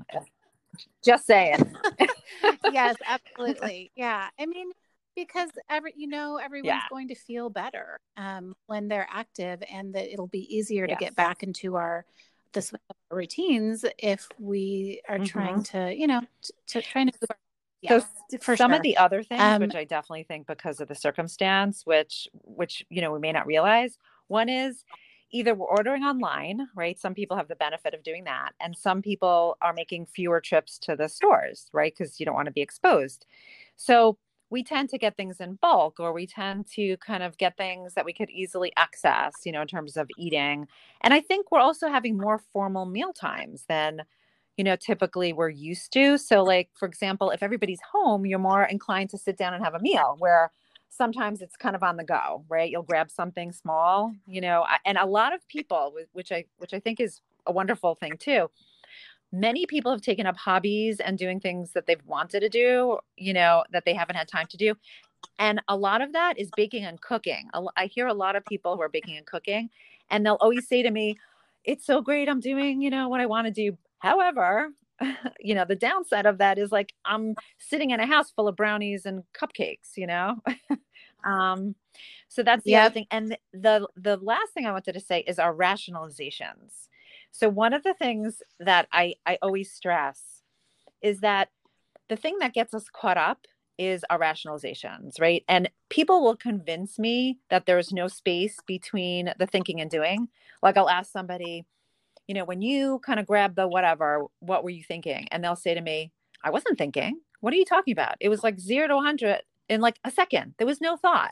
[1.04, 1.76] Just saying.
[2.72, 3.92] yes, absolutely.
[3.96, 4.28] Yeah.
[4.40, 4.70] I mean,
[5.16, 6.82] because every you know everyone's Yeah.
[6.90, 11.16] going to feel better um, when they're active, and that it'll be easier to get
[11.16, 12.06] back into our
[12.54, 12.80] the swing
[13.12, 17.38] routines if we are trying to you know to, to trying to move our,
[17.82, 18.78] yeah, so for some sure.
[18.78, 22.86] of the other things Um, which i definitely think because of the circumstance which which
[22.90, 24.84] you know we may not realize one is
[25.32, 29.02] either we're ordering online right some people have the benefit of doing that and some
[29.02, 32.62] people are making fewer trips to the stores right because you don't want to be
[32.62, 33.26] exposed
[33.76, 34.18] so
[34.50, 37.94] we tend to get things in bulk or we tend to kind of get things
[37.94, 40.68] that we could easily access, you know, in terms of eating.
[41.02, 44.04] And I think we're also having more formal meal times than,
[44.56, 46.18] you know, typically we're used to.
[46.18, 49.76] So, like, for example, if everybody's home, you're more inclined to sit down and have
[49.76, 50.52] a meal where
[50.90, 52.70] sometimes it's kind of on the go, right?
[52.70, 56.80] You'll grab something small, you know, and a lot of people, which I, which I
[56.80, 58.50] think is a wonderful thing too,
[59.32, 63.34] many people have taken up hobbies and doing things that they've wanted to do, you
[63.34, 64.74] know, that they haven't had time to do.
[65.40, 67.50] And a lot of that is baking and cooking.
[67.76, 69.70] I hear a lot of people who are baking and cooking,
[70.10, 71.18] and they'll always say to me,
[71.64, 72.30] It's so great.
[72.30, 73.78] I'm doing, you know, what I want to do.
[74.00, 74.70] However,
[75.40, 78.56] you know, the downside of that is like I'm sitting in a house full of
[78.56, 80.42] brownies and cupcakes, you know?
[81.26, 81.76] um,
[82.28, 82.86] so that's the yep.
[82.88, 83.08] other thing.
[83.12, 86.88] And the the last thing I wanted to say is our rationalizations.
[87.32, 90.22] So one of the things that I, I always stress
[91.02, 91.50] is that
[92.10, 93.46] the thing that gets us caught up
[93.78, 95.44] is our rationalizations, right?
[95.48, 100.30] And people will convince me that there's no space between the thinking and doing.
[100.64, 101.66] Like I'll ask somebody,
[102.28, 105.28] you know, when you kind of grab the whatever, what were you thinking?
[105.32, 106.12] And they'll say to me,
[106.44, 107.20] I wasn't thinking.
[107.40, 108.16] What are you talking about?
[108.20, 110.56] It was like zero to 100 in like a second.
[110.58, 111.32] There was no thought.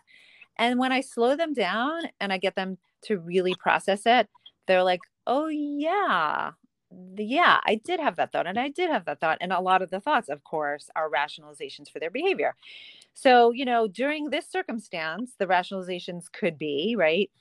[0.58, 4.30] And when I slow them down and I get them to really process it,
[4.68, 6.52] they're like, oh yeah
[7.18, 9.82] yeah i did have that thought and i did have that thought and a lot
[9.82, 12.56] of the thoughts of course are rationalizations for their behavior
[13.14, 17.32] so you know during this circumstance the rationalizations could be right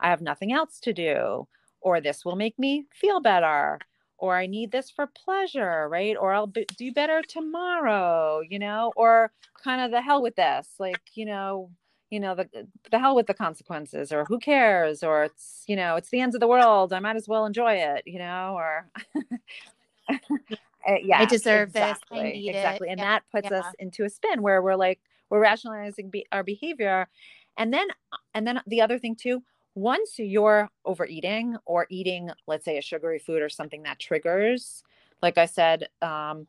[0.00, 1.46] i have nothing else to do
[1.80, 3.78] or this will make me feel better
[4.18, 8.92] or i need this for pleasure right or i'll be- do better tomorrow you know
[8.96, 11.70] or kind of the hell with this like you know
[12.10, 12.48] you know the
[12.90, 16.34] the hell with the consequences or who cares or it's you know it's the ends
[16.34, 18.90] of the world i might as well enjoy it you know or
[20.10, 22.92] eh, yeah i deserve exactly, this exactly it.
[22.92, 23.06] and yeah.
[23.06, 23.58] that puts yeah.
[23.60, 27.08] us into a spin where we're like we're rationalizing be- our behavior
[27.56, 27.86] and then
[28.34, 29.42] and then the other thing too
[29.74, 34.82] once you're overeating or eating let's say a sugary food or something that triggers
[35.22, 36.46] like i said um,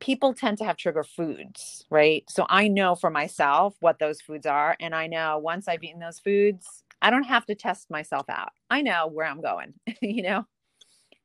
[0.00, 2.24] people tend to have trigger foods, right?
[2.28, 4.76] So I know for myself what those foods are.
[4.80, 8.50] And I know once I've eaten those foods, I don't have to test myself out.
[8.70, 10.46] I know where I'm going, you know?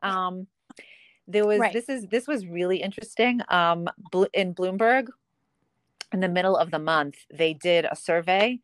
[0.01, 0.47] Um,
[1.27, 1.73] there was, right.
[1.73, 3.41] this is, this was really interesting.
[3.49, 3.87] Um,
[4.33, 5.07] in Bloomberg,
[6.13, 8.59] in the middle of the month, they did a survey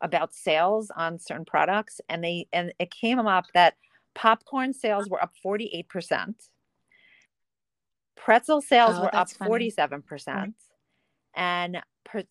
[0.00, 3.74] about sales on certain products and they, and it came up that
[4.14, 6.34] popcorn sales were up 48%
[8.20, 9.70] Pretzel sales oh, were up funny.
[9.70, 10.52] 47%.
[11.34, 11.82] And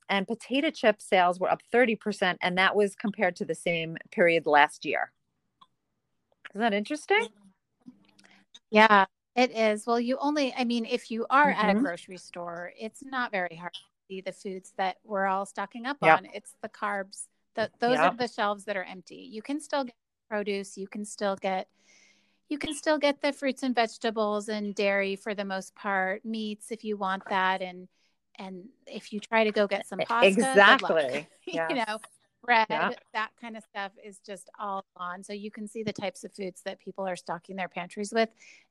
[0.10, 4.46] and potato chip sales were up 30% and that was compared to the same period
[4.46, 5.12] last year.
[6.52, 7.28] Isn't that interesting?
[8.72, 9.06] Yeah,
[9.36, 9.86] it is.
[9.88, 11.60] Well, you only I mean if you are mm-hmm.
[11.60, 11.84] at a mm-hmm.
[11.84, 13.80] grocery store, it's not very hard to
[14.10, 16.18] see the foods that we're all stocking up yep.
[16.18, 16.28] on.
[16.34, 17.28] It's the carbs.
[17.56, 18.14] The, those yep.
[18.14, 19.28] are the shelves that are empty.
[19.32, 19.96] You can still get
[20.30, 21.68] produce, you can still get
[22.50, 26.72] you can still get the fruits and vegetables and dairy for the most part, meats
[26.72, 27.88] if you want that, and
[28.40, 31.70] and if you try to go get some pasta, exactly, yes.
[31.70, 32.00] you know,
[32.44, 32.92] bread, yeah.
[33.14, 35.24] that kind of stuff is just all gone.
[35.24, 38.30] So you can see the types of foods that people are stocking their pantries with,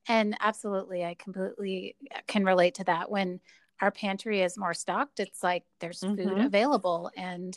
[0.08, 1.94] and absolutely, I completely
[2.26, 3.10] can relate to that.
[3.10, 3.38] When
[3.80, 6.16] our pantry is more stocked, it's like there's mm-hmm.
[6.16, 7.56] food available, and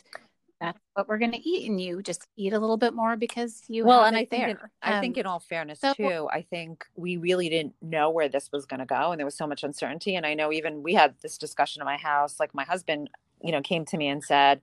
[0.62, 3.62] that's what we're going to eat and you just eat a little bit more because
[3.68, 6.40] you well and i think in, i think um, in all fairness so, too i
[6.40, 9.46] think we really didn't know where this was going to go and there was so
[9.46, 12.64] much uncertainty and i know even we had this discussion in my house like my
[12.64, 13.10] husband
[13.42, 14.60] you know came to me and said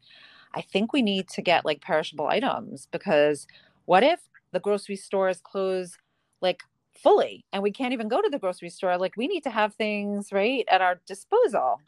[0.55, 3.45] i think we need to get like perishable items because
[3.85, 5.97] what if the grocery stores close
[6.41, 6.63] like
[6.95, 8.97] fully and we can't even go to the grocery store?
[8.97, 11.79] Like we need to have things right at our disposal.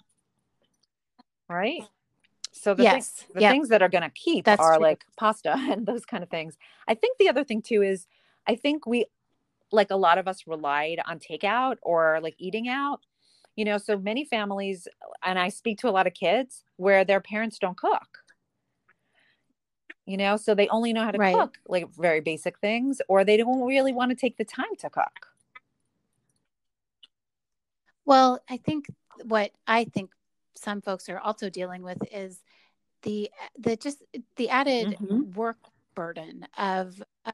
[1.50, 1.84] Right
[2.52, 2.94] so the, yes.
[2.94, 3.52] things, the yep.
[3.52, 4.84] things that are going to keep That's are true.
[4.84, 6.58] like pasta and those kind of things.
[6.88, 8.08] I think the other thing too is
[8.48, 9.06] I think we
[9.72, 13.00] like a lot of us relied on takeout or like eating out.
[13.56, 14.88] You know, so many families
[15.24, 18.20] and I speak to a lot of kids where their parents don't cook.
[20.06, 21.36] You know, so they only know how to right.
[21.36, 24.90] cook like very basic things or they don't really want to take the time to
[24.90, 25.28] cook.
[28.06, 28.88] Well, I think
[29.24, 30.10] what I think
[30.56, 32.42] some folks are also dealing with is
[33.04, 34.04] the the just
[34.36, 35.32] the added mm-hmm.
[35.34, 35.58] work
[35.96, 37.34] burden of, of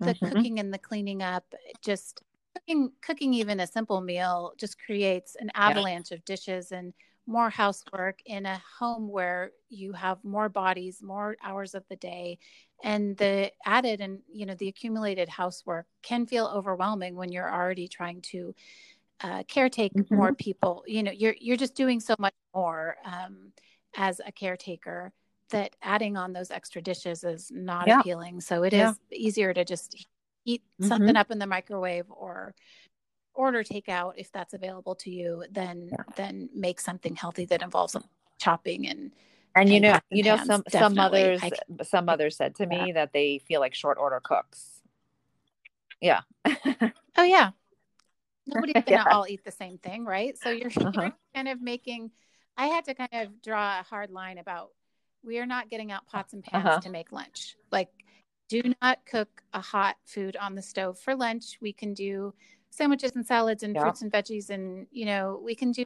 [0.00, 0.26] the mm-hmm.
[0.26, 1.44] cooking and the cleaning up
[1.82, 2.22] just
[2.54, 6.16] cooking cooking even a simple meal just creates an avalanche yeah.
[6.16, 6.92] of dishes and
[7.26, 12.38] more housework in a home where you have more bodies more hours of the day
[12.84, 17.88] and the added and you know the accumulated housework can feel overwhelming when you're already
[17.88, 18.54] trying to
[19.22, 20.14] uh, caretake mm-hmm.
[20.14, 23.52] more people you know you're you're just doing so much more um,
[23.96, 25.12] as a caretaker
[25.50, 28.00] that adding on those extra dishes is not Yeah.
[28.00, 28.40] appealing.
[28.40, 28.92] So it is Yeah.
[29.12, 30.06] easier to just
[30.44, 30.88] heat Mhm.
[30.88, 32.54] something up in the microwave or
[33.34, 36.04] order takeout if that's available to you than Yeah.
[36.16, 37.96] than make something healthy that involves
[38.38, 39.12] chopping and
[39.54, 41.22] And you and know, you know, some some definitely.
[41.22, 44.82] mothers, I some mothers said to me that they feel like short order cooks.
[46.00, 46.22] Yeah.
[47.18, 47.52] Oh yeah.
[48.46, 49.04] Nobody's gonna Yeah.
[49.10, 50.36] all eat the same thing, right?
[50.38, 50.92] So you're, Uh-huh.
[51.02, 52.10] you're kind of making
[52.56, 54.70] I had to kind of draw a hard line about
[55.22, 56.80] we are not getting out pots and pans Uh-huh.
[56.80, 57.56] to make lunch.
[57.70, 57.90] Like
[58.48, 61.58] do not cook a hot food on the stove for lunch.
[61.60, 62.32] We can do
[62.70, 63.82] sandwiches and salads and Yeah.
[63.82, 65.84] fruits and veggies and you know, we can do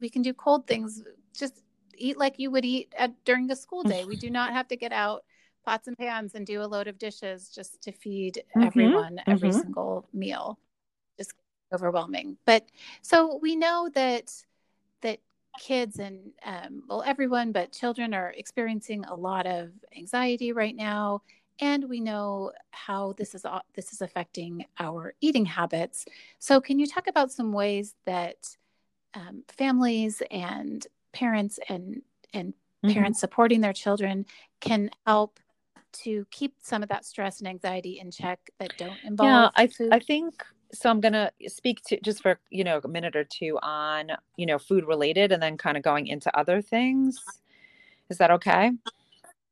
[0.00, 1.02] we can do cold things.
[1.36, 1.62] Just
[1.96, 4.04] eat like you would eat at during a school day.
[4.04, 5.24] We do not have to get out
[5.64, 9.50] pots and pans and do a load of dishes just to feed Mhm, everyone every
[9.50, 9.60] mhm.
[9.62, 10.58] single meal
[11.72, 12.66] overwhelming but
[13.02, 14.32] so we know that
[15.02, 15.18] that
[15.58, 21.20] kids and um, well everyone but children are experiencing a lot of anxiety right now
[21.60, 26.06] and we know how this is au- this is affecting our eating habits
[26.38, 28.56] so can you talk about some ways that
[29.14, 32.02] um, families and parents and
[32.32, 32.54] and
[32.84, 32.94] Mhm.
[32.94, 34.24] parents supporting their children
[34.60, 35.38] can help
[35.92, 39.66] to keep some of that stress and anxiety in check that don't involve Yeah, I
[39.66, 39.92] food.
[39.92, 40.42] I think
[40.72, 40.90] so.
[40.90, 44.58] I'm gonna speak to just for you know a minute or two on you know
[44.58, 47.22] food related, and then kind of going into other things.
[48.10, 48.72] Is that okay?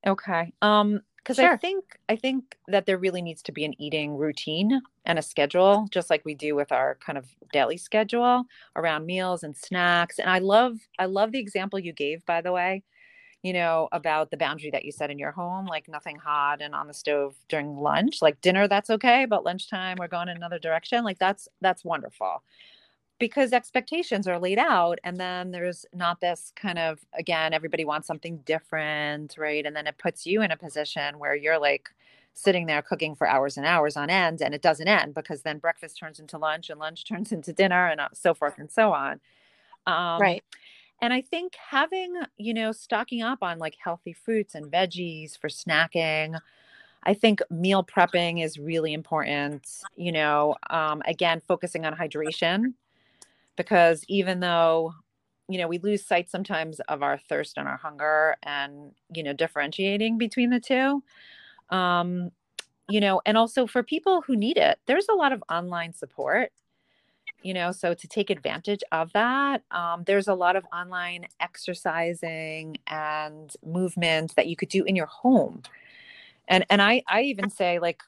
[0.06, 0.52] Okay.
[0.62, 4.80] Um, because I think I think that there really needs to be an eating routine
[5.04, 8.44] and a schedule, just like we do with our kind of daily schedule
[8.74, 10.18] around meals and snacks.
[10.18, 12.82] And I love I love the example you gave, by the way,
[13.42, 16.74] you know, about the boundary that you set in your home, like nothing hot and
[16.74, 18.20] on the stove during lunch.
[18.20, 21.04] Like dinner, that's okay, but lunchtime we're going in another direction.
[21.04, 22.42] Like that's that's wonderful
[23.18, 28.06] because expectations are laid out and then there's not this kind of again everybody wants
[28.06, 31.90] something different right and then it puts you in a position where you're like
[32.32, 35.58] sitting there cooking for hours and hours on end and it doesn't end because then
[35.58, 38.92] breakfast turns into lunch and lunch turns into dinner and uh, so forth and so
[38.92, 39.20] on
[39.86, 40.44] um, right.
[41.00, 45.48] And i think having you know stocking up on like healthy fruits and veggies for
[45.48, 46.38] snacking
[47.02, 49.66] I think meal prepping is really important.
[49.96, 52.74] You know, um, again, focusing on hydration
[53.56, 54.94] because even though
[55.48, 59.32] you know we lose sight sometimes of our thirst and our hunger and you know
[59.32, 61.02] differentiating between the two
[61.70, 62.30] um
[62.88, 66.52] you know and also for people who need it there's a lot of online support
[67.42, 72.76] you know so to take advantage of that um, there's a lot of online exercising
[72.86, 75.62] and movement that you could do in your home.
[76.48, 78.02] And and i i even say like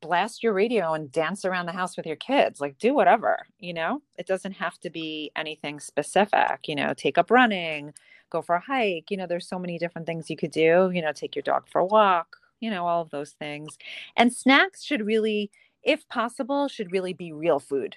[0.00, 3.74] blast your radio and dance around the house with your kids like do whatever you
[3.74, 4.00] know?
[4.18, 7.92] It doesn't have to be anything specific you know take up running
[8.30, 11.02] go for a hike you know there's so many different things you could do you
[11.02, 13.76] know take your dog for a walk you know all of those things.
[14.16, 15.50] And snacks should really
[15.82, 17.96] if possible should really be real food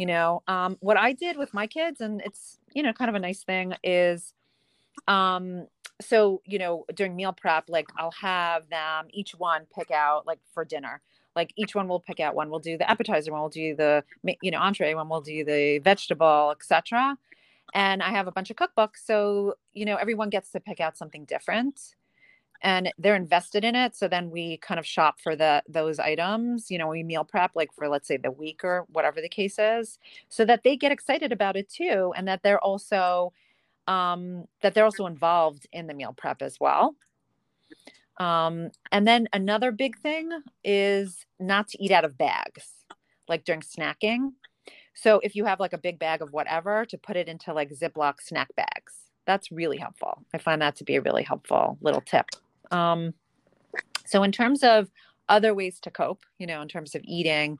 [0.00, 3.14] you know um, what i did with my kids and it's you know kind of
[3.14, 4.32] a nice thing is
[5.06, 5.66] um
[6.00, 10.40] so you know during meal prep like i'll have them each one pick out like
[10.52, 11.02] for dinner.
[11.36, 12.50] Like each one will pick out one.
[12.50, 13.40] We'll do the appetizer one.
[13.40, 14.02] We'll do the
[14.42, 15.08] you know entree one.
[15.08, 17.16] We'll do the vegetable etc
[17.72, 19.04] and i have a bunch of cookbooks.
[19.04, 21.94] So you know everyone gets to pick out something different
[22.62, 26.70] and they're invested in it so then we kind of shop for the those items
[26.70, 29.58] you know we meal prep like for let's say the week or whatever the case
[29.58, 29.98] is
[30.28, 33.32] so that they get excited about it too and that they're also
[33.90, 36.94] um, that they're also involved in the meal prep as well.
[38.18, 40.30] Um, and then another big thing
[40.62, 42.68] is not to eat out of bags,
[43.28, 44.32] like during snacking.
[44.94, 47.70] So if you have like a big bag of whatever, to put it into like
[47.70, 48.94] Ziploc snack bags.
[49.26, 50.24] That's really helpful.
[50.34, 52.26] I find that to be a really helpful little tip.
[52.70, 53.14] Um,
[54.06, 54.90] so in terms of
[55.28, 57.58] other ways to cope, you know, in terms of eating,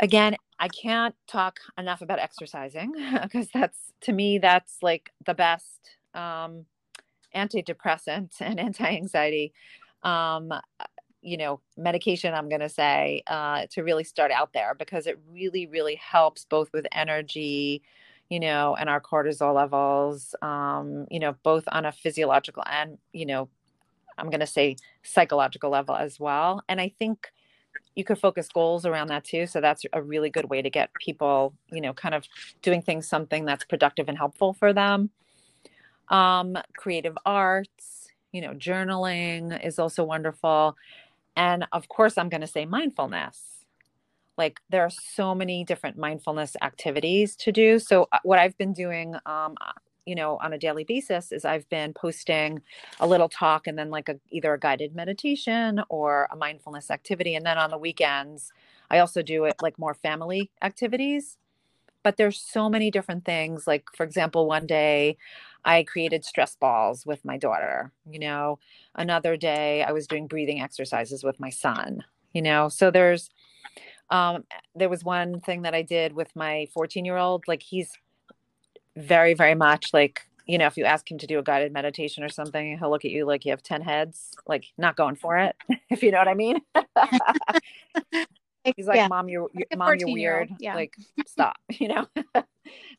[0.00, 5.96] again, I can't talk enough about exercising because that's to me that's like the best
[6.14, 6.66] um,
[7.34, 9.52] antidepressant and anti-anxiety
[10.02, 10.52] um,
[11.20, 15.18] you know medication i'm going to say uh, to really start out there because it
[15.30, 17.82] really really helps both with energy
[18.30, 23.26] you know and our cortisol levels um, you know both on a physiological and you
[23.26, 23.48] know
[24.18, 27.32] i'm going to say psychological level as well and i think
[27.94, 30.88] you could focus goals around that too so that's a really good way to get
[30.94, 32.24] people you know kind of
[32.62, 35.10] doing things something that's productive and helpful for them.
[36.08, 40.76] Um, creative arts you know journaling is also wonderful
[41.36, 43.42] and of course i'm going to say mindfulness.
[44.36, 48.72] Like there are so many different mindfulness activities to do so uh, what i've been
[48.72, 49.56] doing um,
[50.08, 52.62] you know, on a daily basis is I've been posting
[52.98, 57.34] a little talk and then like a either a guided meditation or a mindfulness activity.
[57.34, 58.50] And then on the weekends,
[58.90, 61.36] I also do it like more family activities.
[62.02, 63.66] But there's so many different things.
[63.66, 65.18] Like, for example, one day
[65.62, 68.58] I created stress balls with my daughter, you know,
[68.94, 72.70] another day I was doing breathing exercises with my son, you know.
[72.70, 73.28] So there's
[74.10, 74.44] um
[74.74, 77.90] there was one thing that I did with my 14 year old, like he's
[78.98, 82.24] very, very much like, you know, if you ask him to do a guided meditation
[82.24, 85.36] or something, he'll look at you like you have 10 heads, like not going for
[85.38, 85.54] it,
[85.90, 86.60] if you know what I mean.
[88.76, 89.08] He's like, yeah.
[89.08, 90.50] "Mom, you're, you're mom, you're weird.
[90.58, 90.74] Yeah.
[90.74, 90.94] Like,
[91.26, 91.56] stop.
[91.70, 92.06] You know,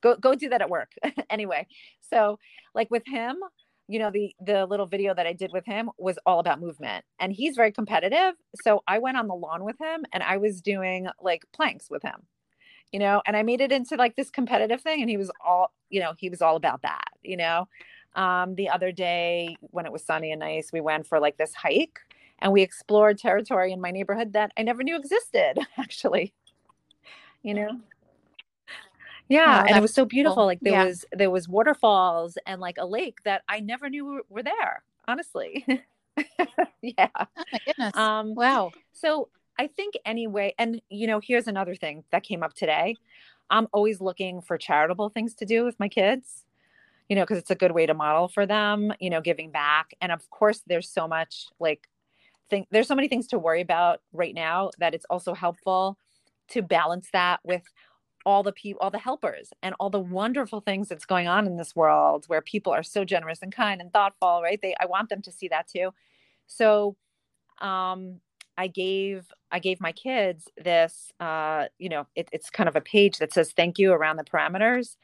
[0.01, 0.91] go go do that at work."
[1.29, 1.67] anyway,
[2.09, 2.39] so
[2.73, 3.37] like with him,
[3.87, 7.05] you know, the the little video that I did with him was all about movement,
[7.19, 8.33] and he's very competitive.
[8.63, 12.01] So I went on the lawn with him, and I was doing like planks with
[12.01, 12.25] him
[12.91, 15.01] you know, and I made it into like this competitive thing.
[15.01, 17.67] And he was all, you know, he was all about that, you know.
[18.15, 21.53] Um, the other day when it was sunny and nice, we went for like this
[21.53, 21.99] hike
[22.39, 26.33] and we explored territory in my neighborhood that I never knew existed, actually.
[27.43, 27.79] You know?
[29.29, 30.37] Yeah, oh, and it was so beautiful.
[30.37, 30.45] Cool.
[30.47, 30.85] Like there yeah.
[30.85, 34.81] was there was waterfalls and like a lake that I never knew were, were there,
[35.07, 35.63] honestly.
[36.81, 37.07] yeah.
[37.15, 37.95] Oh my goodness.
[37.95, 38.71] Um wow.
[38.91, 39.29] So
[39.59, 42.95] I think anyway, and you know, here's another thing that came up today.
[43.49, 46.45] I'm always looking for charitable things to do with my kids,
[47.09, 49.93] you know, because it's a good way to model for them, you know, giving back.
[50.01, 51.89] And of course, there's so much like
[52.49, 55.97] think there's so many things to worry about right now that it's also helpful
[56.49, 57.63] to balance that with
[58.25, 61.57] all the people all the helpers and all the wonderful things that's going on in
[61.57, 65.09] this world where people are so generous and kind and thoughtful right they i want
[65.09, 65.91] them to see that too
[66.47, 66.95] so
[67.61, 68.19] um
[68.59, 72.81] I gave I gave my kids this uh, you know it, it's kind of a
[72.81, 74.97] page that says thank you around the parameters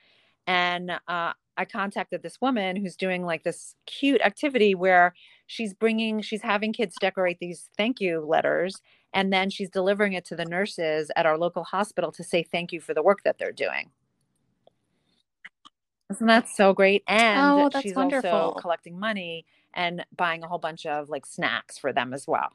[0.45, 5.13] and uh, I contacted this woman who's doing like this cute activity where
[5.47, 8.81] she's bringing she's having kids decorate these thank you letters
[9.13, 12.73] and then she's delivering it to the nurses at our local hospital to say thank
[12.73, 13.89] you for the work that they're doing.
[16.11, 17.03] Isn't that so great?
[17.07, 18.29] And oh, she's wonderful.
[18.29, 22.49] also collecting money and buying a whole bunch of like snacks for them as well.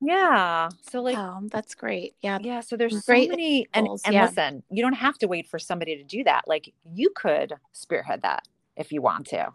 [0.00, 0.68] Yeah.
[0.90, 2.14] So like Oh, that's great.
[2.20, 2.38] Yeah.
[2.40, 4.26] yeah, so there's so Great many and and Yeah.
[4.26, 6.42] listen, you don't have to wait for somebody to do that.
[6.46, 9.52] Like you could spearhead that if you want to,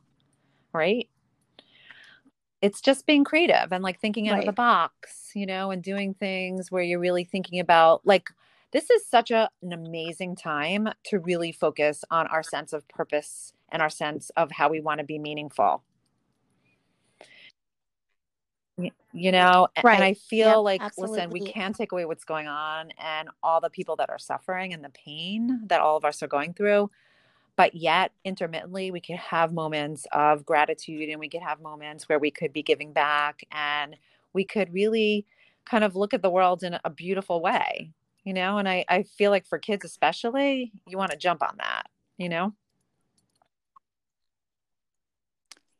[0.73, 1.07] right?
[2.61, 6.13] It's just being creative and like thinking out of the box, you know, and doing
[6.13, 8.29] things where you're really thinking about like
[8.71, 13.53] this is such a, an amazing time to really focus on our sense of purpose
[13.69, 15.83] and our sense of how we want to be meaningful
[18.77, 19.95] you know right.
[19.95, 21.17] and i feel yep, like absolutely.
[21.17, 24.73] listen we can't take away what's going on and all the people that are suffering
[24.73, 26.89] and the pain that all of us are going through
[27.57, 32.19] but yet intermittently we could have moments of gratitude and we could have moments where
[32.19, 33.97] we could be giving back and
[34.33, 35.25] we could really
[35.65, 37.91] kind of look at the world in a beautiful way
[38.23, 41.55] you know and i i feel like for kids especially you want to jump on
[41.57, 42.53] that you know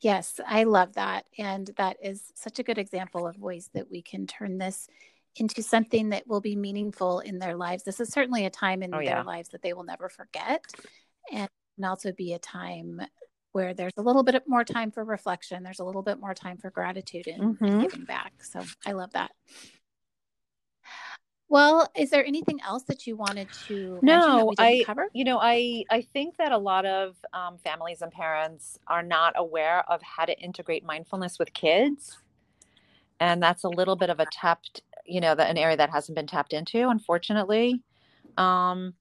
[0.02, 1.26] Yes, I love that.
[1.38, 4.88] And that is such a good example of ways that we can turn this
[5.36, 7.84] into something that will be meaningful in their lives.
[7.84, 9.16] This is certainly a time in oh, yeah.
[9.16, 10.66] their lives that they will never forget.
[11.32, 11.50] And
[11.84, 13.02] also be a time
[13.54, 15.64] where there's a little bit more time for reflection.
[15.64, 17.66] There's a little bit more time for gratitude and, mm-hmm.
[17.66, 18.34] and giving back.
[18.44, 19.32] So I love that.
[21.52, 25.10] Well, is there anything else that you wanted to no, I cover?
[25.12, 29.34] You know, I I think that a lot of um, families and parents are not
[29.36, 32.18] aware of how to integrate mindfulness with kids,
[33.20, 36.16] and that's a little bit of a tapped, you know, the, an area that hasn't
[36.16, 37.82] been tapped into, unfortunately.
[38.38, 38.94] Um,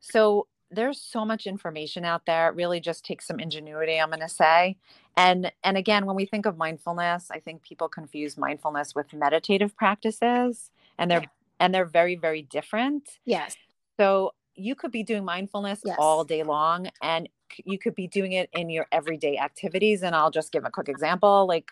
[0.00, 2.50] so there's so much information out there.
[2.50, 4.76] It really just takes some ingenuity, I'm going to say.
[5.16, 9.74] And and again, when we think of mindfulness, I think people confuse mindfulness with meditative
[9.78, 11.24] practices, and they're
[11.60, 13.08] and they're very very different.
[13.24, 13.56] Yes.
[13.98, 15.96] So you could be doing mindfulness yes.
[15.98, 17.28] all day long and
[17.64, 20.88] you could be doing it in your everyday activities and i'll just give a quick
[20.88, 21.70] example like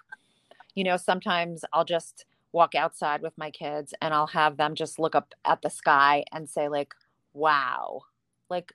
[0.74, 5.00] you know sometimes i'll just walk outside with my kids and i'll have them just
[5.00, 6.94] look up at the sky and say like
[7.34, 8.02] wow.
[8.48, 8.72] Like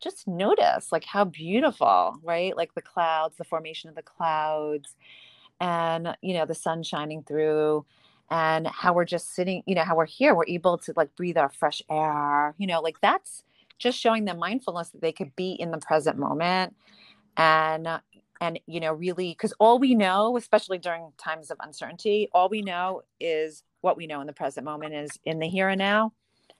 [0.00, 2.56] just notice like how beautiful right?
[2.56, 4.94] Like the clouds the formation of the clouds
[5.60, 7.84] and you know the sun shining through
[8.32, 11.36] and how we're just sitting, you know, how we're here, we're able to like breathe
[11.36, 13.44] our fresh air, you know, like that's
[13.76, 16.74] just showing them mindfulness that they could be in the present moment
[17.36, 18.00] and uh,
[18.40, 22.62] and you know really because all we know especially during times of uncertainty all we
[22.62, 26.12] know is what we know in the present moment is in the here and now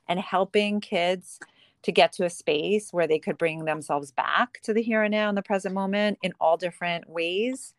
[0.08, 1.38] and helping kids
[1.82, 5.12] to get to a space where they could bring themselves back to the here and
[5.12, 7.74] now in the present moment in all different ways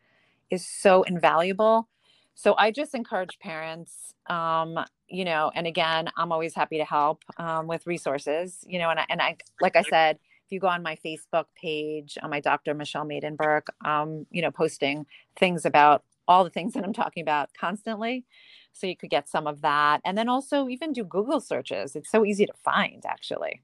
[0.50, 1.88] is so invaluable.
[2.34, 4.78] So I just encourage parents, um,
[5.08, 9.00] you know, and again, I'm always happy to help um, with resources, you know, and
[9.00, 10.16] I, and I, like I said,
[10.46, 12.74] if you go on my Facebook page, on my Dr.
[12.74, 15.06] Michelle Maidenberg, um, you know, posting
[15.36, 18.24] things about all the things that I'm talking about constantly.
[18.72, 20.00] So you could get some of that.
[20.04, 21.94] And then also even do Google searches.
[21.94, 23.62] It's so easy to find, actually.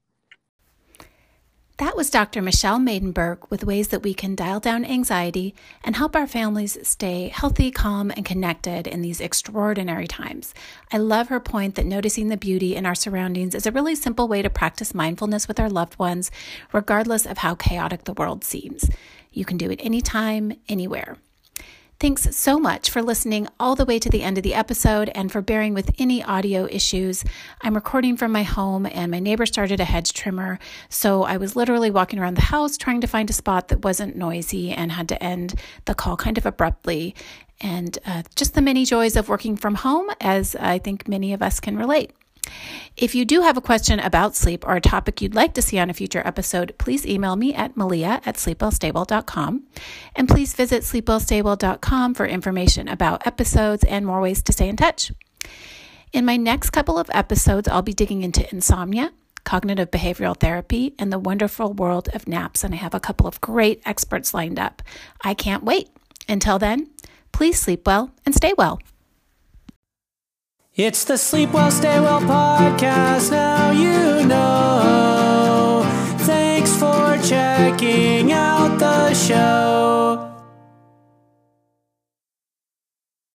[1.81, 2.43] That was Dr.
[2.43, 7.29] Michelle Maidenberg with ways that we can dial down anxiety and help our families stay
[7.29, 10.53] healthy, calm, and connected in these extraordinary times.
[10.93, 14.29] I love her point that noticing the beauty in our surroundings is a really simple
[14.29, 16.31] way to practice mindfulness with our loved ones,
[16.71, 18.91] regardless of how chaotic the world seems.
[19.33, 21.17] You can do it anytime, anywhere.
[22.01, 25.31] Thanks so much for listening all the way to the end of the episode and
[25.31, 27.23] for bearing with any audio issues.
[27.61, 31.57] I'm recording from my home and my neighbor started a hedge trimmer, so I was
[31.57, 35.11] literally walking around the house trying to find a spot that wasn't noisy and had
[35.11, 37.15] to end the call kind of abruptly.
[37.61, 41.43] And uh, just the many joys of working from home, as I think many of
[41.43, 42.13] us can relate.
[42.97, 45.79] If you do have a question about sleep or a topic you'd like to see
[45.79, 49.63] on a future episode, please email me at malia at sleepwellstaywell.com.
[50.15, 55.13] And please visit sleepwellstaywell.com for information about episodes and more ways to stay in touch.
[56.13, 59.13] In my next couple of episodes, I'll be digging into insomnia,
[59.45, 62.65] cognitive behavioral therapy, and the wonderful world of naps.
[62.65, 64.83] And I have a couple of great experts lined up.
[65.23, 65.89] I can't wait.
[66.29, 66.91] Until then,
[67.33, 68.81] please sleep well and stay well.
[70.83, 73.33] It's the Sleep Well, Stay Well podcast.
[73.33, 75.83] Now you know.
[76.21, 80.30] Thanks for checking out the show.